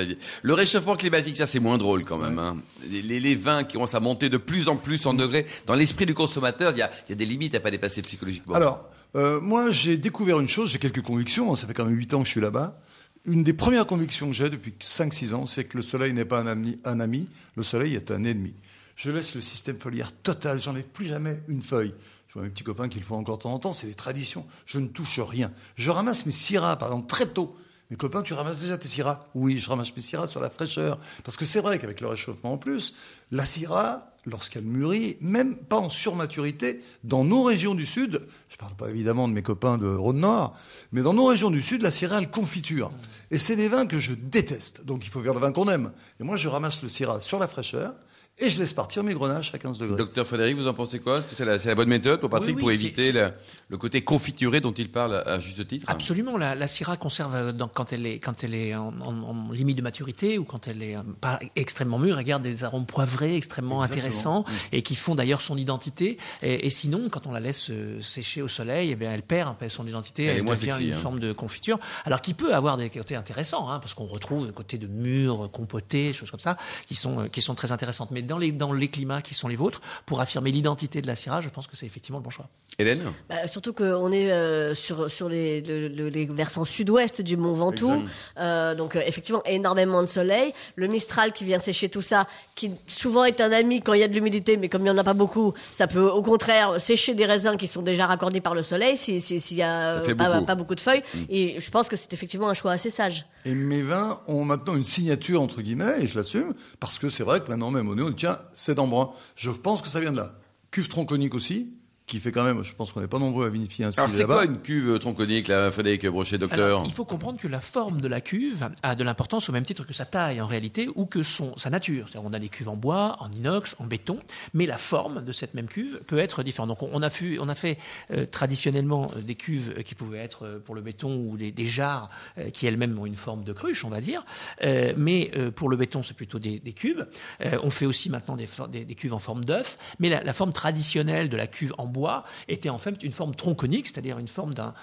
Le 0.42 0.52
réchauffement 0.52 0.96
climatique, 0.96 1.36
ça 1.36 1.46
c'est 1.46 1.60
moins 1.60 1.78
drôle 1.78 2.02
quand 2.04 2.18
même. 2.18 2.40
hein. 2.40 2.56
Les, 2.90 3.02
les- 3.02 3.20
les 3.20 3.36
vins 3.36 3.62
qui 3.62 3.74
commencent 3.74 3.94
à 3.94 4.00
monter 4.00 4.28
de 4.28 4.36
plus 4.36 4.66
en 4.66 4.74
plus 4.76 5.06
en 5.06 5.14
degrés, 5.14 5.46
dans 5.66 5.76
l'esprit 5.76 6.06
du 6.06 6.14
consommateur, 6.14 6.72
il 6.72 6.78
y 6.78 6.82
a, 6.82 6.90
il 7.06 7.10
y 7.10 7.12
a 7.12 7.16
des 7.16 7.24
limites 7.24 7.54
à 7.54 7.60
pas 7.60 7.70
dépasser 7.70 8.02
psychologiquement. 8.02 8.56
Alors, 8.56 8.84
euh, 9.16 9.40
moi, 9.40 9.72
j'ai 9.72 9.96
découvert 9.96 10.40
une 10.40 10.48
chose, 10.48 10.70
j'ai 10.70 10.78
quelques 10.78 11.02
convictions, 11.02 11.52
hein, 11.52 11.56
ça 11.56 11.66
fait 11.66 11.74
quand 11.74 11.84
même 11.84 11.96
8 11.96 12.14
ans 12.14 12.20
que 12.20 12.26
je 12.26 12.30
suis 12.30 12.40
là-bas. 12.40 12.80
Une 13.24 13.42
des 13.42 13.52
premières 13.52 13.86
convictions 13.86 14.28
que 14.28 14.32
j'ai 14.32 14.48
depuis 14.48 14.72
5-6 14.80 15.34
ans, 15.34 15.46
c'est 15.46 15.64
que 15.64 15.76
le 15.76 15.82
soleil 15.82 16.12
n'est 16.12 16.24
pas 16.24 16.40
un 16.40 16.46
ami, 16.46 16.78
un 16.84 17.00
ami, 17.00 17.28
le 17.56 17.62
soleil 17.62 17.94
est 17.94 18.10
un 18.10 18.24
ennemi. 18.24 18.54
Je 18.96 19.10
laisse 19.10 19.34
le 19.34 19.40
système 19.40 19.78
foliaire 19.78 20.12
total, 20.12 20.60
j'enlève 20.60 20.86
plus 20.86 21.06
jamais 21.06 21.42
une 21.48 21.62
feuille. 21.62 21.94
Je 22.28 22.34
vois 22.34 22.42
mes 22.42 22.50
petits 22.50 22.64
copains 22.64 22.88
qui 22.88 22.98
le 22.98 23.04
font 23.04 23.16
encore 23.16 23.38
de 23.38 23.42
temps 23.42 23.52
en 23.52 23.58
temps, 23.58 23.72
c'est 23.72 23.88
des 23.88 23.94
traditions. 23.94 24.46
Je 24.64 24.78
ne 24.78 24.86
touche 24.86 25.18
rien. 25.18 25.52
Je 25.74 25.90
ramasse 25.90 26.26
mes 26.26 26.32
syrahs, 26.32 26.76
par 26.76 26.88
exemple, 26.88 27.08
très 27.08 27.26
tôt. 27.26 27.56
Mes 27.90 27.96
copains, 27.96 28.22
tu 28.22 28.34
ramasses 28.34 28.60
déjà 28.60 28.78
tes 28.78 28.86
syrahs? 28.86 29.26
Oui, 29.34 29.58
je 29.58 29.68
ramasse 29.68 29.94
mes 29.96 30.02
syrahs 30.02 30.28
sur 30.28 30.40
la 30.40 30.48
fraîcheur. 30.48 30.98
Parce 31.24 31.36
que 31.36 31.44
c'est 31.44 31.60
vrai 31.60 31.78
qu'avec 31.80 32.00
le 32.00 32.06
réchauffement 32.06 32.52
en 32.52 32.58
plus, 32.58 32.94
la 33.32 33.44
syrah, 33.44 34.09
lorsqu'elle 34.26 34.64
mûrit, 34.64 35.16
même 35.20 35.56
pas 35.56 35.78
en 35.78 35.88
surmaturité, 35.88 36.82
dans 37.04 37.24
nos 37.24 37.42
régions 37.42 37.74
du 37.74 37.86
Sud, 37.86 38.26
je 38.48 38.56
parle 38.56 38.74
pas 38.74 38.88
évidemment 38.88 39.28
de 39.28 39.32
mes 39.32 39.42
copains 39.42 39.78
de 39.78 39.88
Rhône-Nord, 39.88 40.56
mais 40.92 41.02
dans 41.02 41.14
nos 41.14 41.26
régions 41.26 41.50
du 41.50 41.62
Sud, 41.62 41.82
la 41.82 41.90
syrah, 41.90 42.18
elle 42.18 42.30
confiture. 42.30 42.90
Et 43.30 43.38
c'est 43.38 43.56
des 43.56 43.68
vins 43.68 43.86
que 43.86 43.98
je 43.98 44.12
déteste. 44.12 44.84
Donc 44.84 45.04
il 45.04 45.10
faut 45.10 45.22
faire 45.22 45.34
le 45.34 45.40
vin 45.40 45.52
qu'on 45.52 45.68
aime. 45.68 45.92
Et 46.20 46.24
moi, 46.24 46.36
je 46.36 46.48
ramasse 46.48 46.82
le 46.82 46.88
syrah 46.88 47.20
sur 47.20 47.38
la 47.38 47.48
fraîcheur 47.48 47.94
et 48.40 48.50
je 48.50 48.60
laisse 48.60 48.72
partir 48.72 49.02
mes 49.04 49.14
grenaches 49.14 49.54
à 49.54 49.58
15 49.58 49.78
degrés. 49.78 49.96
Docteur 49.96 50.26
Frédéric, 50.26 50.56
vous 50.56 50.66
en 50.68 50.74
pensez 50.74 50.98
quoi? 50.98 51.18
Est-ce 51.18 51.26
que 51.28 51.34
c'est 51.34 51.44
la, 51.44 51.58
c'est 51.58 51.68
la 51.68 51.74
bonne 51.74 51.88
méthode 51.88 52.20
pour 52.20 52.30
Patrick 52.30 52.56
Oui, 52.56 52.56
oui, 52.56 52.60
pour 52.62 52.72
éviter 52.72 53.12
la- 53.12 53.34
le 53.68 53.78
côté 53.78 54.02
confituré 54.02 54.60
dont 54.60 54.72
il 54.72 54.90
parle 54.90 55.14
à, 55.14 55.20
à 55.20 55.38
juste 55.40 55.66
titre? 55.66 55.84
Absolument, 55.88 56.36
la, 56.36 56.54
la 56.54 56.66
Syrah 56.68 56.96
conserve 56.96 57.34
euh, 57.34 57.52
quand 57.74 57.92
elle 57.92 58.06
est 58.06 58.18
quand 58.18 58.42
elle 58.44 58.54
est 58.54 58.74
en, 58.74 58.94
en- 59.00 59.22
en 59.22 59.52
limite 59.52 59.76
de 59.76 59.82
maturité 59.82 60.38
ou 60.38 60.44
quand 60.44 60.68
elle 60.68 60.82
est 60.82 60.96
euh, 60.96 61.02
pas 61.20 61.38
extrêmement 61.56 61.98
mûre, 61.98 62.18
elle 62.18 62.24
garde 62.24 62.42
des 62.42 62.64
arômes 62.64 62.86
poivrés 62.86 63.36
extrêmement 63.36 63.82
Exactement. 63.84 63.98
intéressants 64.06 64.44
et 64.72 64.82
qui 64.82 64.94
font 64.94 65.14
d'ailleurs 65.14 65.40
son 65.42 65.56
identité. 65.56 66.18
Et, 66.42 66.66
et 66.66 66.70
sinon, 66.70 67.08
quand 67.10 67.26
on 67.26 67.32
la 67.32 67.40
laisse 67.40 67.68
euh, 67.70 68.00
sécher 68.00 68.42
au 68.42 68.48
soleil, 68.48 68.90
eh 68.92 68.96
bien, 68.96 69.12
elle 69.12 69.22
perd 69.22 69.48
un 69.48 69.54
peu 69.54 69.68
son 69.68 69.86
identité, 69.86 70.24
Elle 70.24 70.44
devient 70.44 70.60
sexy, 70.72 70.88
une 70.88 70.94
hein. 70.94 70.96
forme 70.96 71.20
de 71.20 71.32
confiture. 71.32 71.78
Alors 72.04 72.20
qui 72.22 72.34
peut 72.34 72.54
avoir 72.54 72.76
des 72.76 72.90
côtés 72.90 73.16
intéressants, 73.16 73.68
hein, 73.70 73.78
parce 73.80 73.94
qu'on 73.94 74.06
retrouve 74.06 74.46
des 74.46 74.52
côtés 74.52 74.78
de 74.78 74.86
mûr, 74.86 75.50
compoté, 75.52 76.12
choses 76.12 76.30
comme 76.30 76.40
ça, 76.40 76.56
qui 76.86 76.94
sont 76.94 77.28
qui 77.28 77.42
sont 77.42 77.54
très 77.54 77.72
intéressantes. 77.72 78.10
Mais 78.10 78.22
dans 78.30 78.38
les, 78.38 78.52
dans 78.52 78.72
les 78.72 78.88
climats 78.88 79.20
qui 79.22 79.34
sont 79.34 79.48
les 79.48 79.56
vôtres, 79.56 79.80
pour 80.06 80.20
affirmer 80.20 80.50
l'identité 80.52 81.02
de 81.02 81.06
la 81.06 81.14
Syrah, 81.14 81.40
je 81.42 81.48
pense 81.50 81.66
que 81.66 81.76
c'est 81.76 81.84
effectivement 81.86 82.18
le 82.18 82.24
bon 82.24 82.30
choix. 82.30 82.48
Hélène 82.78 83.00
Bah, 83.28 83.46
surtout 83.46 83.72
qu'on 83.74 84.10
est 84.12 84.30
euh, 84.32 84.72
sur, 84.74 85.10
sur 85.10 85.28
les, 85.28 85.60
le- 85.60 85.88
le- 85.88 86.08
les 86.08 86.24
versants 86.24 86.64
sud-ouest 86.64 87.20
du 87.20 87.36
Mont 87.36 87.52
Ventoux. 87.52 88.02
Euh, 88.38 88.74
donc, 88.74 88.96
euh, 88.96 89.02
effectivement, 89.06 89.42
énormément 89.44 90.00
de 90.00 90.06
soleil. 90.06 90.54
Le 90.76 90.86
Mistral 90.86 91.32
qui 91.32 91.44
vient 91.44 91.58
sécher 91.58 91.88
tout 91.88 92.00
ça, 92.02 92.26
qui 92.54 92.70
souvent 92.86 93.24
est 93.24 93.40
un 93.40 93.50
ami 93.52 93.80
quand 93.80 93.92
il 93.92 94.00
y 94.00 94.04
a 94.04 94.08
de 94.08 94.14
l'humidité, 94.14 94.56
mais 94.56 94.68
comme 94.68 94.82
il 94.82 94.84
n'y 94.84 94.90
en 94.90 94.98
a 94.98 95.04
pas 95.04 95.12
beaucoup, 95.12 95.52
ça 95.72 95.86
peut 95.88 96.08
au 96.08 96.22
contraire 96.22 96.80
sécher 96.80 97.14
des 97.14 97.26
raisins 97.26 97.56
qui 97.58 97.66
sont 97.66 97.82
déjà 97.82 98.06
raccordés 98.06 98.40
par 98.40 98.54
le 98.54 98.62
soleil 98.62 98.96
si- 98.96 99.20
si- 99.20 99.40
s'il 99.40 99.56
y 99.58 99.62
a 99.62 99.98
euh, 99.98 100.14
pas, 100.14 100.30
beaucoup. 100.32 100.44
pas 100.46 100.54
beaucoup 100.54 100.74
de 100.76 100.80
feuilles. 100.80 101.02
Et 101.28 101.58
je 101.58 101.70
pense 101.70 101.88
que 101.88 101.96
c'est 101.96 102.12
effectivement 102.12 102.48
un 102.48 102.54
choix 102.54 102.72
assez 102.72 102.88
sage. 102.90 103.26
Et 103.44 103.54
mes 103.54 103.82
vins 103.82 104.20
ont 104.28 104.44
maintenant 104.44 104.76
une 104.76 104.84
signature, 104.84 105.40
entre 105.42 105.60
guillemets, 105.62 106.02
et 106.02 106.06
je 106.06 106.16
l'assume, 106.16 106.54
parce 106.78 106.98
que 106.98 107.08
c'est 107.10 107.22
vrai 107.24 107.40
que 107.40 107.48
maintenant, 107.48 107.70
même 107.70 107.88
au 107.88 107.94
nez, 107.94 108.02
on 108.02 108.09
dit, 108.09 108.09
tiens, 108.16 108.38
c'est 108.54 108.74
d'Embrun. 108.74 109.12
Je 109.36 109.50
pense 109.50 109.82
que 109.82 109.88
ça 109.88 110.00
vient 110.00 110.12
de 110.12 110.18
là. 110.18 110.34
Cuve 110.70 110.88
tronconique 110.88 111.34
aussi, 111.34 111.74
qui 112.10 112.18
fait 112.20 112.32
quand 112.32 112.44
même, 112.44 112.62
je 112.64 112.74
pense 112.74 112.92
qu'on 112.92 113.00
n'est 113.00 113.06
pas 113.06 113.18
nombreux 113.18 113.46
à 113.46 113.50
vinifier 113.50 113.84
ainsi 113.84 113.98
Alors 114.00 114.10
c'est 114.10 114.24
quoi 114.24 114.44
une 114.44 114.60
cuve 114.60 114.98
tronconique, 114.98 115.48
là, 115.48 115.70
Frédéric 115.70 116.06
Brochet, 116.06 116.38
docteur 116.38 116.66
Alors, 116.66 116.82
il 116.84 116.92
faut 116.92 117.04
comprendre 117.04 117.38
que 117.38 117.48
la 117.48 117.60
forme 117.60 118.00
de 118.00 118.08
la 118.08 118.20
cuve 118.20 118.68
a 118.82 118.94
de 118.94 119.04
l'importance 119.04 119.48
au 119.48 119.52
même 119.52 119.64
titre 119.64 119.86
que 119.86 119.92
sa 119.92 120.04
taille 120.04 120.40
en 120.40 120.46
réalité 120.46 120.88
ou 120.96 121.06
que 121.06 121.22
son, 121.22 121.56
sa 121.56 121.70
nature. 121.70 122.08
C'est-à-dire, 122.08 122.28
on 122.28 122.32
a 122.34 122.38
des 122.40 122.48
cuves 122.48 122.68
en 122.68 122.76
bois, 122.76 123.16
en 123.20 123.30
inox, 123.30 123.76
en 123.78 123.84
béton, 123.84 124.18
mais 124.54 124.66
la 124.66 124.76
forme 124.76 125.24
de 125.24 125.32
cette 125.32 125.54
même 125.54 125.68
cuve 125.68 126.00
peut 126.06 126.18
être 126.18 126.42
différente. 126.42 126.68
Donc 126.68 126.82
on, 126.82 127.00
a, 127.02 127.10
fu- 127.10 127.38
on 127.40 127.48
a 127.48 127.54
fait 127.54 127.78
euh, 128.12 128.26
traditionnellement 128.26 129.10
euh, 129.16 129.20
des 129.22 129.36
cuves 129.36 129.74
euh, 129.78 129.82
qui 129.82 129.94
pouvaient 129.94 130.18
être 130.18 130.44
euh, 130.46 130.58
pour 130.58 130.74
le 130.74 130.80
béton 130.80 131.14
ou 131.16 131.36
des, 131.36 131.52
des 131.52 131.66
jarres 131.66 132.10
euh, 132.38 132.50
qui 132.50 132.66
elles-mêmes 132.66 132.98
ont 132.98 133.06
une 133.06 133.14
forme 133.16 133.44
de 133.44 133.52
cruche, 133.52 133.84
on 133.84 133.90
va 133.90 134.00
dire. 134.00 134.24
Euh, 134.64 134.92
mais 134.96 135.30
euh, 135.36 135.50
pour 135.52 135.68
le 135.68 135.76
béton, 135.76 136.02
c'est 136.02 136.14
plutôt 136.14 136.38
des, 136.40 136.58
des 136.58 136.72
cubes. 136.72 137.02
Euh, 137.44 137.58
on 137.62 137.70
fait 137.70 137.86
aussi 137.86 138.10
maintenant 138.10 138.34
des, 138.36 138.46
for- 138.46 138.68
des, 138.68 138.84
des 138.84 138.94
cuves 138.96 139.14
en 139.14 139.18
forme 139.20 139.44
d'œuf. 139.44 139.78
Mais 140.00 140.08
la, 140.08 140.24
la 140.24 140.32
forme 140.32 140.52
traditionnelle 140.52 141.28
de 141.28 141.36
la 141.36 141.46
cuve 141.46 141.72
en 141.78 141.86
bois 141.86 141.99
était 142.48 142.68
en 142.68 142.78
fait 142.78 143.02
une 143.02 143.12
forme 143.12 143.34
tronconique, 143.34 143.86
c'est-à-dire 143.86 144.18
une 144.18 144.28
forme 144.28 144.52
d'un 144.54 144.74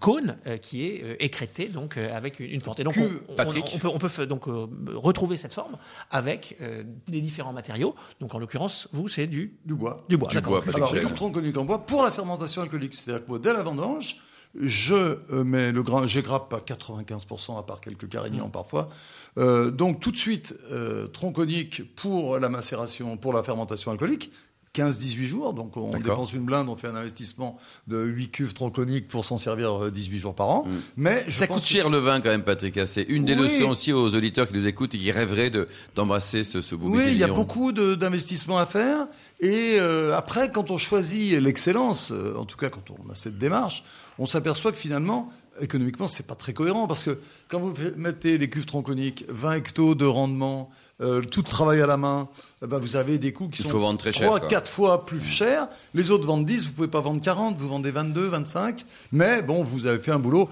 cône 0.00 0.36
euh, 0.46 0.56
qui 0.56 0.86
est 0.86 1.02
euh, 1.04 1.16
écrété 1.20 1.66
donc 1.68 1.96
euh, 1.96 2.14
avec 2.16 2.40
une. 2.40 2.60
Et 2.78 2.84
donc 2.84 2.94
on, 2.96 3.32
on- 3.32 3.34
Patrick. 3.36 3.64
on 3.74 3.78
peut, 3.78 3.88
on 3.88 3.98
peut 3.98 4.06
f- 4.08 4.24
donc 4.26 4.44
retrouver 4.46 5.36
cette 5.36 5.52
forme 5.52 5.76
avec 6.10 6.56
les 7.08 7.20
différents 7.20 7.52
matériaux. 7.52 7.94
Donc 8.20 8.34
en 8.34 8.38
l'occurrence, 8.38 8.88
vous 8.92 9.08
c'est 9.08 9.26
du 9.26 9.54
Du 9.64 9.74
bois. 9.74 10.04
du 10.08 10.16
bois. 10.16 10.28
Du 10.30 10.40
bois, 10.40 10.62
Alors, 10.74 10.90
cuve 10.92 11.12
tronconique 11.14 11.56
en 11.56 11.64
bois 11.64 11.84
pour 11.86 12.02
la 12.02 12.10
fermentation 12.12 12.62
alcoolique. 12.62 12.94
C'est-à-dire 12.94 13.24
que 13.24 13.28
moi, 13.28 13.38
dès 13.38 13.52
la 13.52 13.62
vendange, 13.62 14.20
je 14.60 15.18
mets 15.42 15.72
le 15.72 15.82
grain, 15.82 16.06
j'égrappe 16.06 16.52
à 16.54 16.58
95%, 16.58 17.58
à 17.58 17.62
part 17.64 17.80
quelques 17.80 18.08
carignans 18.08 18.48
parfois. 18.48 18.88
Euh, 19.36 19.70
donc, 19.72 19.98
tout 20.00 20.12
de 20.12 20.16
suite, 20.16 20.54
euh, 20.70 21.08
tronconique 21.08 21.94
pour 21.96 22.38
la 22.38 22.48
macération, 22.48 23.16
pour 23.16 23.32
la 23.32 23.42
fermentation 23.42 23.90
alcoolique. 23.90 24.30
15-18 24.74 25.24
jours, 25.24 25.52
donc 25.54 25.76
on 25.76 25.90
dépense 25.98 26.32
une 26.32 26.44
blinde, 26.44 26.68
on 26.68 26.76
fait 26.76 26.88
un 26.88 26.96
investissement 26.96 27.56
de 27.86 28.02
8 28.02 28.30
cuves 28.30 28.54
tronconiques 28.54 29.06
pour 29.08 29.24
s'en 29.24 29.38
servir 29.38 29.84
euh, 29.84 29.90
18 29.90 30.18
jours 30.18 30.34
par 30.34 30.48
an. 30.48 30.66
Mais 30.96 31.24
je 31.28 31.36
Ça 31.38 31.46
pense 31.46 31.58
coûte 31.58 31.66
cher 31.66 31.90
le 31.90 31.98
vin 31.98 32.20
quand 32.20 32.30
même, 32.30 32.42
Patrick. 32.42 32.76
hein. 32.78 32.86
C'est 32.86 33.02
une 33.04 33.24
des 33.24 33.34
leçons 33.34 33.70
aussi 33.70 33.92
aux 33.92 34.14
auditeurs 34.14 34.48
qui 34.48 34.54
nous 34.54 34.66
écoutent 34.66 34.94
et 34.94 34.98
qui 34.98 35.12
rêveraient 35.12 35.50
de- 35.50 35.68
d'embrasser 35.94 36.42
ce, 36.44 36.60
ce 36.60 36.74
beau 36.74 36.88
Oui, 36.88 37.04
il 37.08 37.16
y 37.18 37.22
a 37.24 37.28
beaucoup 37.28 37.72
d'investissements 37.72 38.58
à 38.58 38.66
faire. 38.66 39.06
Et 39.40 39.76
euh, 39.78 40.16
après, 40.16 40.50
quand 40.50 40.70
on 40.70 40.78
choisit 40.78 41.40
l'excellence, 41.40 42.10
euh, 42.12 42.34
en 42.36 42.44
tout 42.44 42.56
cas 42.56 42.68
quand 42.68 42.84
on 42.90 43.10
a 43.10 43.14
cette 43.14 43.38
démarche, 43.38 43.84
on 44.18 44.26
s'aperçoit 44.26 44.72
que 44.72 44.78
finalement, 44.78 45.30
économiquement, 45.60 46.08
c'est 46.08 46.26
pas 46.26 46.34
très 46.34 46.52
cohérent 46.52 46.86
parce 46.86 47.04
que 47.04 47.18
quand 47.48 47.58
vous 47.60 47.72
mettez 47.96 48.38
les 48.38 48.48
cuves 48.50 48.66
tronconiques, 48.66 49.24
20 49.28 49.52
hectos 49.54 49.94
de 49.94 50.04
rendement, 50.06 50.70
euh, 51.00 51.22
tout 51.22 51.40
le 51.40 51.48
travail 51.48 51.80
à 51.80 51.86
la 51.86 51.96
main, 51.96 52.28
eh 52.62 52.66
ben, 52.66 52.78
vous 52.78 52.96
avez 52.96 53.18
des 53.18 53.32
coûts 53.32 53.48
qui 53.48 53.60
Il 53.62 53.64
sont 53.64 53.70
faut 53.70 53.80
vendre 53.80 53.98
très 53.98 54.12
cher, 54.12 54.26
3, 54.28 54.40
quoi. 54.40 54.48
4 54.48 54.70
fois 54.70 55.04
plus 55.06 55.20
cher. 55.20 55.68
Les 55.92 56.10
autres 56.10 56.26
vendent 56.26 56.46
10, 56.46 56.66
vous 56.68 56.72
pouvez 56.72 56.88
pas 56.88 57.00
vendre 57.00 57.20
40, 57.20 57.56
vous 57.58 57.68
vendez 57.68 57.90
22, 57.90 58.28
25. 58.28 58.84
Mais 59.12 59.42
bon, 59.42 59.62
vous 59.64 59.86
avez 59.86 59.98
fait 59.98 60.12
un 60.12 60.18
boulot. 60.18 60.48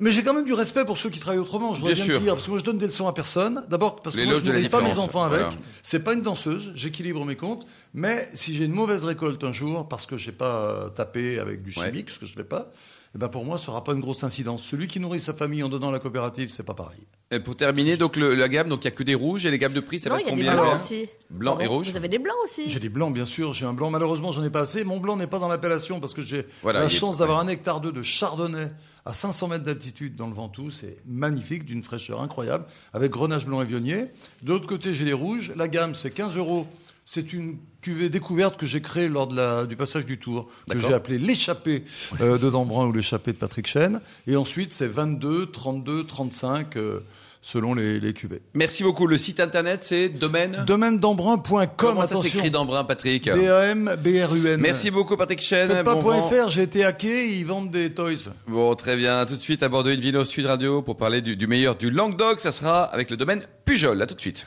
Mais 0.00 0.10
j'ai 0.10 0.24
quand 0.24 0.34
même 0.34 0.44
du 0.44 0.54
respect 0.54 0.84
pour 0.84 0.98
ceux 0.98 1.08
qui 1.08 1.20
travaillent 1.20 1.38
autrement. 1.40 1.72
Je 1.72 1.78
voudrais 1.78 1.94
Bien 1.94 2.04
bien, 2.04 2.14
sûr. 2.14 2.20
le 2.20 2.24
dire, 2.24 2.34
parce 2.34 2.46
que 2.46 2.50
moi 2.50 2.58
je 2.58 2.64
donne 2.64 2.78
des 2.78 2.86
leçons 2.86 3.06
à 3.06 3.12
personne. 3.12 3.64
D'abord 3.70 4.02
parce 4.02 4.16
que 4.16 4.24
moi 4.24 4.34
je 4.44 4.50
ne 4.50 4.68
pas 4.68 4.82
mes 4.82 4.98
enfants 4.98 5.22
avec. 5.22 5.38
voilà. 5.40 5.54
C'est 5.84 6.02
pas 6.02 6.14
une 6.14 6.22
danseuse, 6.22 6.72
j'équilibre 6.74 7.24
mes 7.24 7.36
comptes. 7.36 7.64
Mais 7.94 8.28
si 8.34 8.54
j'ai 8.54 8.64
une 8.64 8.72
mauvaise 8.72 9.04
récolte 9.04 9.44
un 9.44 9.52
jour 9.52 9.88
parce 9.88 10.06
que 10.06 10.16
j'ai 10.16 10.32
pas 10.32 10.56
euh, 10.56 10.88
tapé 10.88 11.38
avec 11.38 11.62
du 11.62 11.72
Ouais. 11.78 11.86
chimique, 11.86 12.10
ce 12.10 12.18
que 12.18 12.26
je 12.26 12.34
fais 12.34 12.42
pas, 12.42 12.72
eh 13.14 13.18
ben 13.18 13.28
pour 13.28 13.44
moi 13.44 13.58
ce 13.58 13.66
sera 13.66 13.84
pas 13.84 13.92
une 13.92 14.00
grosse 14.00 14.24
incidence. 14.24 14.62
Celui 14.64 14.86
qui 14.88 14.98
nourrit 15.00 15.20
sa 15.20 15.34
famille 15.34 15.62
en 15.62 15.68
donnant 15.68 15.88
à 15.90 15.92
la 15.92 15.98
coopérative, 16.00 16.48
c'est 16.50 16.62
pas 16.64 16.74
pareil. 16.74 17.00
Et 17.30 17.40
pour 17.40 17.56
terminer, 17.56 17.96
donc 17.96 18.16
le- 18.16 18.34
la 18.34 18.48
gamme, 18.48 18.68
donc 18.68 18.80
il 18.82 18.84
y 18.84 18.88
a 18.88 18.90
que 18.90 19.02
des 19.02 19.14
rouges 19.14 19.46
et 19.46 19.50
les 19.50 19.58
gammes 19.58 19.72
de 19.72 19.80
prix, 19.80 19.98
ça 19.98 20.08
non, 20.10 20.16
va 20.16 20.20
il 20.20 20.24
y 20.24 20.28
a 20.28 20.30
des 20.30 20.36
combien 20.36 20.54
blancs 20.56 20.74
aussi. 20.74 21.06
Blanc 21.30 21.58
et 21.58 21.66
rouge 21.66 21.90
Vous 21.90 21.96
avez 21.96 22.08
des 22.08 22.18
blancs 22.18 22.36
aussi. 22.44 22.68
J'ai 22.70 22.80
des 22.80 22.88
blancs, 22.88 23.12
bien 23.14 23.24
sûr. 23.24 23.52
J'ai 23.52 23.66
un 23.66 23.72
blanc. 23.72 23.90
Malheureusement, 23.90 24.30
j'en 24.32 24.42
ai 24.44 24.50
pas 24.50 24.60
assez. 24.60 24.84
Mon 24.84 24.98
blanc 25.00 25.16
n'est 25.16 25.26
pas 25.26 25.38
dans 25.38 25.48
l'appellation 25.48 26.00
parce 26.00 26.12
que 26.14 26.22
j'ai 26.22 26.46
Voilà, 26.62 26.80
la 26.80 26.86
est- 26.86 26.90
chance 26.90 27.18
d'avoir 27.18 27.38
un 27.40 27.48
hectare 27.48 27.80
2 27.80 27.92
de 27.92 28.02
chardonnay 28.02 28.70
à 29.04 29.14
500 29.14 29.48
mètres 29.48 29.64
d'altitude 29.64 30.16
dans 30.16 30.26
le 30.26 30.34
Ventoux. 30.34 30.70
C'est 30.70 30.96
magnifique, 31.06 31.64
d'une 31.64 31.82
fraîcheur 31.82 32.20
incroyable, 32.22 32.64
avec 32.92 33.10
grenache 33.10 33.46
blanc 33.46 33.62
et 33.62 33.64
vionnier. 33.66 34.06
De 34.42 34.50
l'autre 34.50 34.66
côté, 34.66 34.92
j'ai 34.92 35.04
les 35.04 35.12
rouges. 35.12 35.52
La 35.56 35.68
gamme, 35.68 35.94
c'est 35.94 36.10
15 36.10 36.36
euros. 36.36 36.66
C'est 37.06 37.32
une 37.34 37.58
cuvée 37.84 38.08
découverte 38.08 38.56
que 38.56 38.64
j'ai 38.64 38.80
créée 38.80 39.08
lors 39.08 39.26
de 39.26 39.36
la, 39.36 39.66
du 39.66 39.76
passage 39.76 40.06
du 40.06 40.18
Tour, 40.18 40.48
que 40.70 40.78
j'ai 40.78 40.94
appelé 40.94 41.18
l'échappée 41.18 41.84
euh, 42.22 42.38
de 42.38 42.48
Dambrun 42.48 42.86
ou 42.86 42.92
l'échappée 42.92 43.32
de 43.32 43.36
Patrick 43.36 43.66
Chen. 43.66 44.00
Et 44.26 44.36
ensuite, 44.36 44.72
c'est 44.72 44.86
22, 44.86 45.50
32, 45.50 46.04
35, 46.04 46.76
euh, 46.76 47.00
selon 47.42 47.74
les, 47.74 48.00
les 48.00 48.14
cuvées. 48.14 48.40
Merci 48.54 48.84
beaucoup. 48.84 49.06
Le 49.06 49.18
site 49.18 49.38
internet, 49.38 49.80
c'est 49.82 50.08
domaine. 50.08 50.64
Domaine 50.66 50.98
d'Embrun.com, 50.98 51.68
Comment 51.76 52.08
ça 52.08 52.22
s'écrit 52.22 52.50
d'Embrun, 52.50 52.84
Patrick 52.84 53.24
D-A-M-B-R-U-N. 53.24 54.58
Merci 54.62 54.90
beaucoup, 54.90 55.18
Patrick 55.18 55.42
Chen. 55.42 55.68
Faites 55.68 55.84
pas 55.84 55.94
Bon 55.96 56.00
point 56.00 56.20
vent. 56.22 56.30
.fr, 56.30 56.50
j'ai 56.50 56.62
été 56.62 56.86
hacké, 56.86 57.28
ils 57.36 57.44
vendent 57.44 57.70
des 57.70 57.92
toys. 57.92 58.32
Bon, 58.48 58.74
très 58.76 58.96
bien. 58.96 59.26
Tout 59.26 59.36
de 59.36 59.42
suite, 59.42 59.62
à 59.62 59.68
Bordeaux 59.68 59.90
Invino 59.90 60.24
Sud 60.24 60.46
Radio 60.46 60.80
pour 60.80 60.96
parler 60.96 61.20
du, 61.20 61.36
du 61.36 61.46
meilleur 61.46 61.76
du 61.76 61.90
Languedoc. 61.90 62.40
Ça 62.40 62.50
sera 62.50 62.84
avec 62.84 63.10
le 63.10 63.18
domaine 63.18 63.42
Pujol. 63.66 64.00
À 64.00 64.06
tout 64.06 64.14
de 64.14 64.20
suite. 64.22 64.46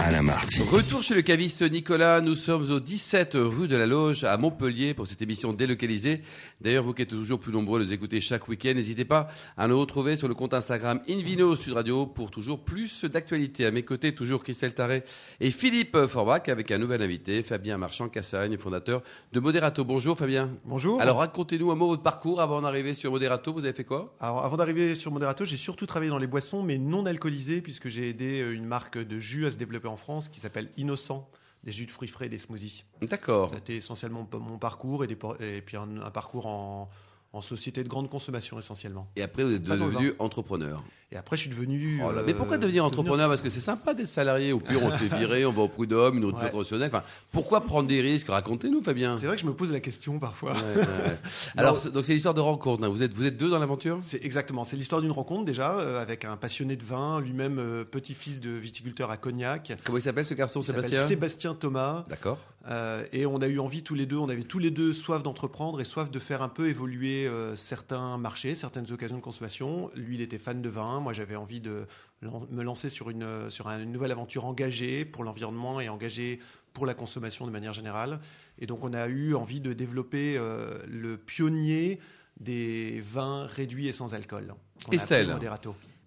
Alain 0.00 0.22
Marty. 0.22 0.62
Retour 0.62 1.02
chez 1.02 1.14
le 1.14 1.22
caviste 1.22 1.62
Nicolas. 1.62 2.20
Nous 2.20 2.36
sommes 2.36 2.70
au 2.70 2.78
17 2.78 3.32
rue 3.34 3.66
de 3.66 3.76
la 3.76 3.84
Loge 3.84 4.22
à 4.22 4.36
Montpellier 4.36 4.94
pour 4.94 5.08
cette 5.08 5.20
émission 5.22 5.52
délocalisée. 5.52 6.22
D'ailleurs, 6.60 6.84
vous 6.84 6.94
qui 6.94 7.02
êtes 7.02 7.08
toujours 7.08 7.40
plus 7.40 7.52
nombreux 7.52 7.80
à 7.80 7.84
nous 7.84 7.92
écouter 7.92 8.20
chaque 8.20 8.46
week-end, 8.46 8.74
n'hésitez 8.74 9.04
pas 9.04 9.28
à 9.56 9.66
nous 9.66 9.78
retrouver 9.78 10.16
sur 10.16 10.28
le 10.28 10.34
compte 10.34 10.54
Instagram 10.54 11.00
Invino 11.08 11.56
Sud 11.56 11.72
Radio 11.72 12.06
pour 12.06 12.30
toujours 12.30 12.64
plus 12.64 13.06
d'actualités. 13.06 13.66
À 13.66 13.72
mes 13.72 13.82
côtés, 13.82 14.14
toujours 14.14 14.44
Christelle 14.44 14.72
Taré 14.72 15.02
et 15.40 15.50
Philippe 15.50 16.06
Forbach 16.06 16.48
avec 16.48 16.70
un 16.70 16.78
nouvel 16.78 17.02
invité, 17.02 17.42
Fabien 17.42 17.76
Marchand-Cassagne, 17.76 18.56
fondateur 18.56 19.02
de 19.32 19.40
Moderato. 19.40 19.84
Bonjour 19.84 20.16
Fabien. 20.16 20.50
Bonjour. 20.64 21.00
Alors 21.00 21.18
racontez-nous 21.18 21.72
un 21.72 21.74
mot 21.74 21.88
votre 21.88 22.04
parcours 22.04 22.40
avant 22.40 22.62
d'arriver 22.62 22.94
sur 22.94 23.10
Moderato. 23.10 23.52
Vous 23.52 23.64
avez 23.64 23.72
fait 23.72 23.84
quoi? 23.84 24.14
Alors, 24.20 24.44
avant 24.44 24.56
d'arriver 24.56 24.94
sur 24.94 25.10
Moderato, 25.10 25.44
j'ai 25.44 25.56
surtout 25.56 25.86
travaillé 25.86 26.10
dans 26.10 26.18
les 26.18 26.28
boissons, 26.28 26.62
mais 26.62 26.78
non 26.78 27.04
alcoolisées, 27.04 27.60
puisque 27.62 27.88
j'ai 27.88 28.08
aidé 28.08 28.42
euh, 28.42 28.54
une 28.54 28.64
marque 28.64 28.98
de 28.98 29.18
jus 29.18 29.46
à 29.46 29.50
se 29.50 29.56
développer 29.56 29.87
en 29.88 29.96
France 29.96 30.28
qui 30.28 30.40
s'appelle 30.40 30.70
Innocent, 30.76 31.28
des 31.64 31.72
jus 31.72 31.86
de 31.86 31.90
fruits 31.90 32.08
frais 32.08 32.26
et 32.26 32.28
des 32.28 32.38
smoothies. 32.38 32.84
D'accord. 33.02 33.52
Été 33.54 33.76
essentiellement 33.76 34.28
mon 34.32 34.58
parcours 34.58 35.02
et, 35.02 35.06
des 35.06 35.16
por- 35.16 35.40
et 35.42 35.60
puis 35.60 35.76
un, 35.76 36.00
un 36.00 36.10
parcours 36.10 36.46
en, 36.46 36.88
en 37.32 37.40
société 37.42 37.84
de 37.84 37.88
grande 37.88 38.08
consommation 38.08 38.58
essentiellement. 38.58 39.10
Et 39.16 39.22
après, 39.22 39.44
vous 39.44 39.52
êtes 39.52 39.62
devenu 39.62 40.12
entrepreneur. 40.18 40.82
Et 41.10 41.16
après, 41.16 41.36
je 41.36 41.42
suis 41.42 41.50
devenu. 41.50 42.02
Oh 42.04 42.12
là, 42.12 42.18
euh, 42.20 42.24
mais 42.26 42.34
pourquoi 42.34 42.58
devenir 42.58 42.84
entrepreneur? 42.84 43.28
Parce 43.30 43.40
que 43.40 43.48
c'est 43.48 43.60
sympa 43.60 43.94
d'être 43.94 44.08
salarié. 44.08 44.52
Au 44.52 44.58
pire, 44.60 44.82
on 44.82 44.90
se 44.90 44.96
fait 44.96 45.08
virer, 45.18 45.46
on 45.46 45.52
va 45.52 45.62
au 45.62 45.68
prud'homme, 45.68 46.18
une 46.18 46.24
autre 46.24 46.38
Ouais. 46.42 46.50
professionnelle. 46.50 46.90
Enfin, 46.92 47.02
pourquoi 47.32 47.62
prendre 47.62 47.88
des 47.88 48.02
risques? 48.02 48.28
Racontez-nous, 48.28 48.82
Fabien. 48.82 49.18
C'est 49.18 49.26
vrai 49.26 49.36
que 49.36 49.40
je 49.42 49.46
me 49.46 49.54
pose 49.54 49.72
la 49.72 49.80
question 49.80 50.18
parfois. 50.18 50.52
Ouais, 50.52 50.58
ouais, 50.76 50.82
ouais. 50.82 51.18
Alors, 51.56 51.78
c'est- 51.78 51.90
donc 51.90 52.04
c'est 52.04 52.12
l'histoire 52.12 52.34
de 52.34 52.40
rencontre. 52.42 52.84
hein. 52.84 52.88
Vous 52.90 53.02
êtes, 53.02 53.14
vous 53.14 53.24
êtes 53.24 53.38
deux 53.38 53.48
dans 53.48 53.58
l'aventure? 53.58 53.98
C'est 54.02 54.22
exactement. 54.22 54.64
C'est 54.64 54.76
l'histoire 54.76 55.00
d'une 55.00 55.10
rencontre 55.12 55.46
déjà 55.46 55.72
euh, 55.78 56.02
avec 56.02 56.26
un 56.26 56.36
passionné 56.36 56.76
de 56.76 56.84
vin, 56.84 57.20
lui-même 57.22 57.58
euh, 57.58 57.84
petit-fils 57.84 58.40
de 58.40 58.50
viticulteur 58.50 59.10
à 59.10 59.16
Cognac. 59.16 59.72
Comment 59.84 59.96
il 59.98 60.02
s'appelle 60.02 60.26
ce 60.26 60.34
garçon, 60.34 60.60
Il 60.60 60.64
Sébastien? 60.66 61.06
Sébastien 61.06 61.54
Thomas. 61.54 62.04
D'accord. 62.10 62.38
Euh, 62.70 63.02
et 63.14 63.24
on 63.24 63.40
a 63.40 63.48
eu 63.48 63.60
envie 63.60 63.82
tous 63.82 63.94
les 63.94 64.04
deux, 64.04 64.18
on 64.18 64.28
avait 64.28 64.42
tous 64.42 64.58
les 64.58 64.70
deux 64.70 64.92
soif 64.92 65.22
d'entreprendre 65.22 65.80
et 65.80 65.84
soif 65.84 66.10
de 66.10 66.18
faire 66.18 66.42
un 66.42 66.50
peu 66.50 66.68
évoluer 66.68 67.17
euh, 67.26 67.56
certains 67.56 68.16
marchés, 68.18 68.54
certaines 68.54 68.90
occasions 68.92 69.16
de 69.16 69.22
consommation. 69.22 69.90
Lui, 69.94 70.16
il 70.16 70.20
était 70.20 70.38
fan 70.38 70.62
de 70.62 70.68
vin, 70.68 71.00
moi 71.00 71.12
j'avais 71.12 71.36
envie 71.36 71.60
de 71.60 71.86
me 72.22 72.62
lancer 72.62 72.88
sur 72.90 73.10
une, 73.10 73.22
euh, 73.22 73.50
sur 73.50 73.68
un- 73.68 73.82
une 73.82 73.92
nouvelle 73.92 74.12
aventure 74.12 74.44
engagée 74.44 75.04
pour 75.04 75.24
l'environnement 75.24 75.80
et 75.80 75.88
engagée 75.88 76.38
pour 76.72 76.86
la 76.86 76.94
consommation 76.94 77.46
de 77.46 77.50
manière 77.50 77.72
générale. 77.72 78.20
Et 78.58 78.66
donc 78.66 78.84
on 78.84 78.92
a 78.92 79.06
eu 79.08 79.34
envie 79.34 79.60
de 79.60 79.72
développer 79.72 80.36
euh, 80.36 80.78
le 80.86 81.16
pionnier 81.16 81.98
des 82.38 83.00
vins 83.00 83.46
réduits 83.46 83.88
et 83.88 83.92
sans 83.92 84.14
alcool. 84.14 84.54
Estelle. 84.92 85.26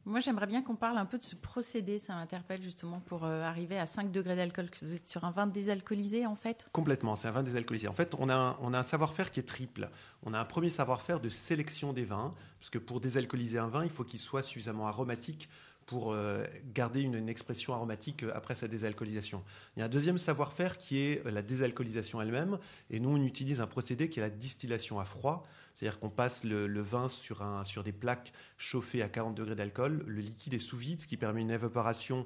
Moi, 0.05 0.20
j'aimerais 0.20 0.48
bien 0.48 0.63
qu'on 0.63 0.75
parle 0.75 0.98
un 0.98 1.05
peu 1.05 1.20
de 1.20 1.24
ce 1.24 1.36
procédé. 1.36 2.00
Ça 2.00 2.15
m'interpelle 2.15 2.62
justement 2.62 3.00
pour 3.01 3.24
euh, 3.24 3.43
arriver 3.43 3.77
à 3.77 3.86
5 3.86 4.12
degrés 4.12 4.36
d'alcool. 4.36 4.67
Vous 4.81 4.93
êtes 4.93 5.08
sur 5.08 5.24
un 5.25 5.31
vin 5.31 5.46
désalcoolisé, 5.46 6.25
en 6.25 6.36
fait? 6.36 6.67
Complètement, 6.72 7.15
c'est 7.15 7.27
un 7.27 7.31
vin 7.31 7.43
désalcoolisé. 7.43 7.88
En 7.88 7.93
fait, 7.93 8.15
on 8.17 8.27
a 8.29 8.36
un, 8.36 8.58
on 8.62 8.74
a 8.74 8.79
un 8.79 8.84
savoir-faire 8.84 9.29
qui 9.29 9.39
est 9.39 9.48
triple. 9.48 9.89
On 10.24 10.34
a 10.34 10.39
un 10.39 10.46
premier 10.46 10.72
savoir-faire 10.72 11.20
de 11.20 11.29
sélection 11.29 11.93
des 11.93 12.03
vins, 12.03 12.31
parce 12.60 12.72
que 12.72 12.79
pour 12.79 13.00
désalcooliser 13.00 13.60
un 13.60 13.67
vin, 13.67 13.84
il 13.84 13.91
faut 13.91 14.03
qu'il 14.03 14.20
soit 14.20 14.41
suffisamment 14.41 14.88
aromatique 14.88 15.50
pour 15.92 16.14
euh, 16.14 16.46
garder 16.74 17.02
une, 17.02 17.28
expression 17.28 17.74
aromatique 17.74 18.24
euh, 18.24 18.32
après 18.34 18.56
sa 18.56 18.70
désalcoolisation. 18.70 19.44
Il 19.76 19.82
y 19.82 19.84
a 19.84 19.88
un 19.88 19.90
deuxième 19.90 20.18
savoir-faire 20.18 20.78
qui 20.78 21.00
est 21.00 21.26
euh, 21.26 21.32
la 21.32 21.42
désalcoolisation 21.42 22.22
elle-même. 22.22 22.60
Et 22.92 23.02
nous, 23.02 23.10
on 23.10 23.22
utilise 23.22 23.60
un 23.60 23.68
procédé 23.68 24.10
qui 24.10 24.20
est 24.20 24.22
la 24.22 24.30
distillation 24.30 25.02
à 25.02 25.04
froid. 25.04 25.44
C'est-à-dire 25.74 26.00
qu'on 26.00 26.10
passe 26.10 26.46
le, 26.46 26.82
vin 26.82 27.10
sur, 27.10 27.44
des 27.84 27.92
plaques 27.92 28.32
chauffées 28.58 29.02
à 29.02 29.10
40 29.10 29.36
degrés 29.36 29.56
d'alcool. 29.56 30.06
Le 30.08 30.22
liquide 30.22 30.54
est 30.54 30.60
sous 30.60 30.78
vide, 30.78 31.02
ce 31.02 31.08
qui 31.08 31.18
permet 31.18 31.42
une 31.42 31.52
évaporation 31.52 32.26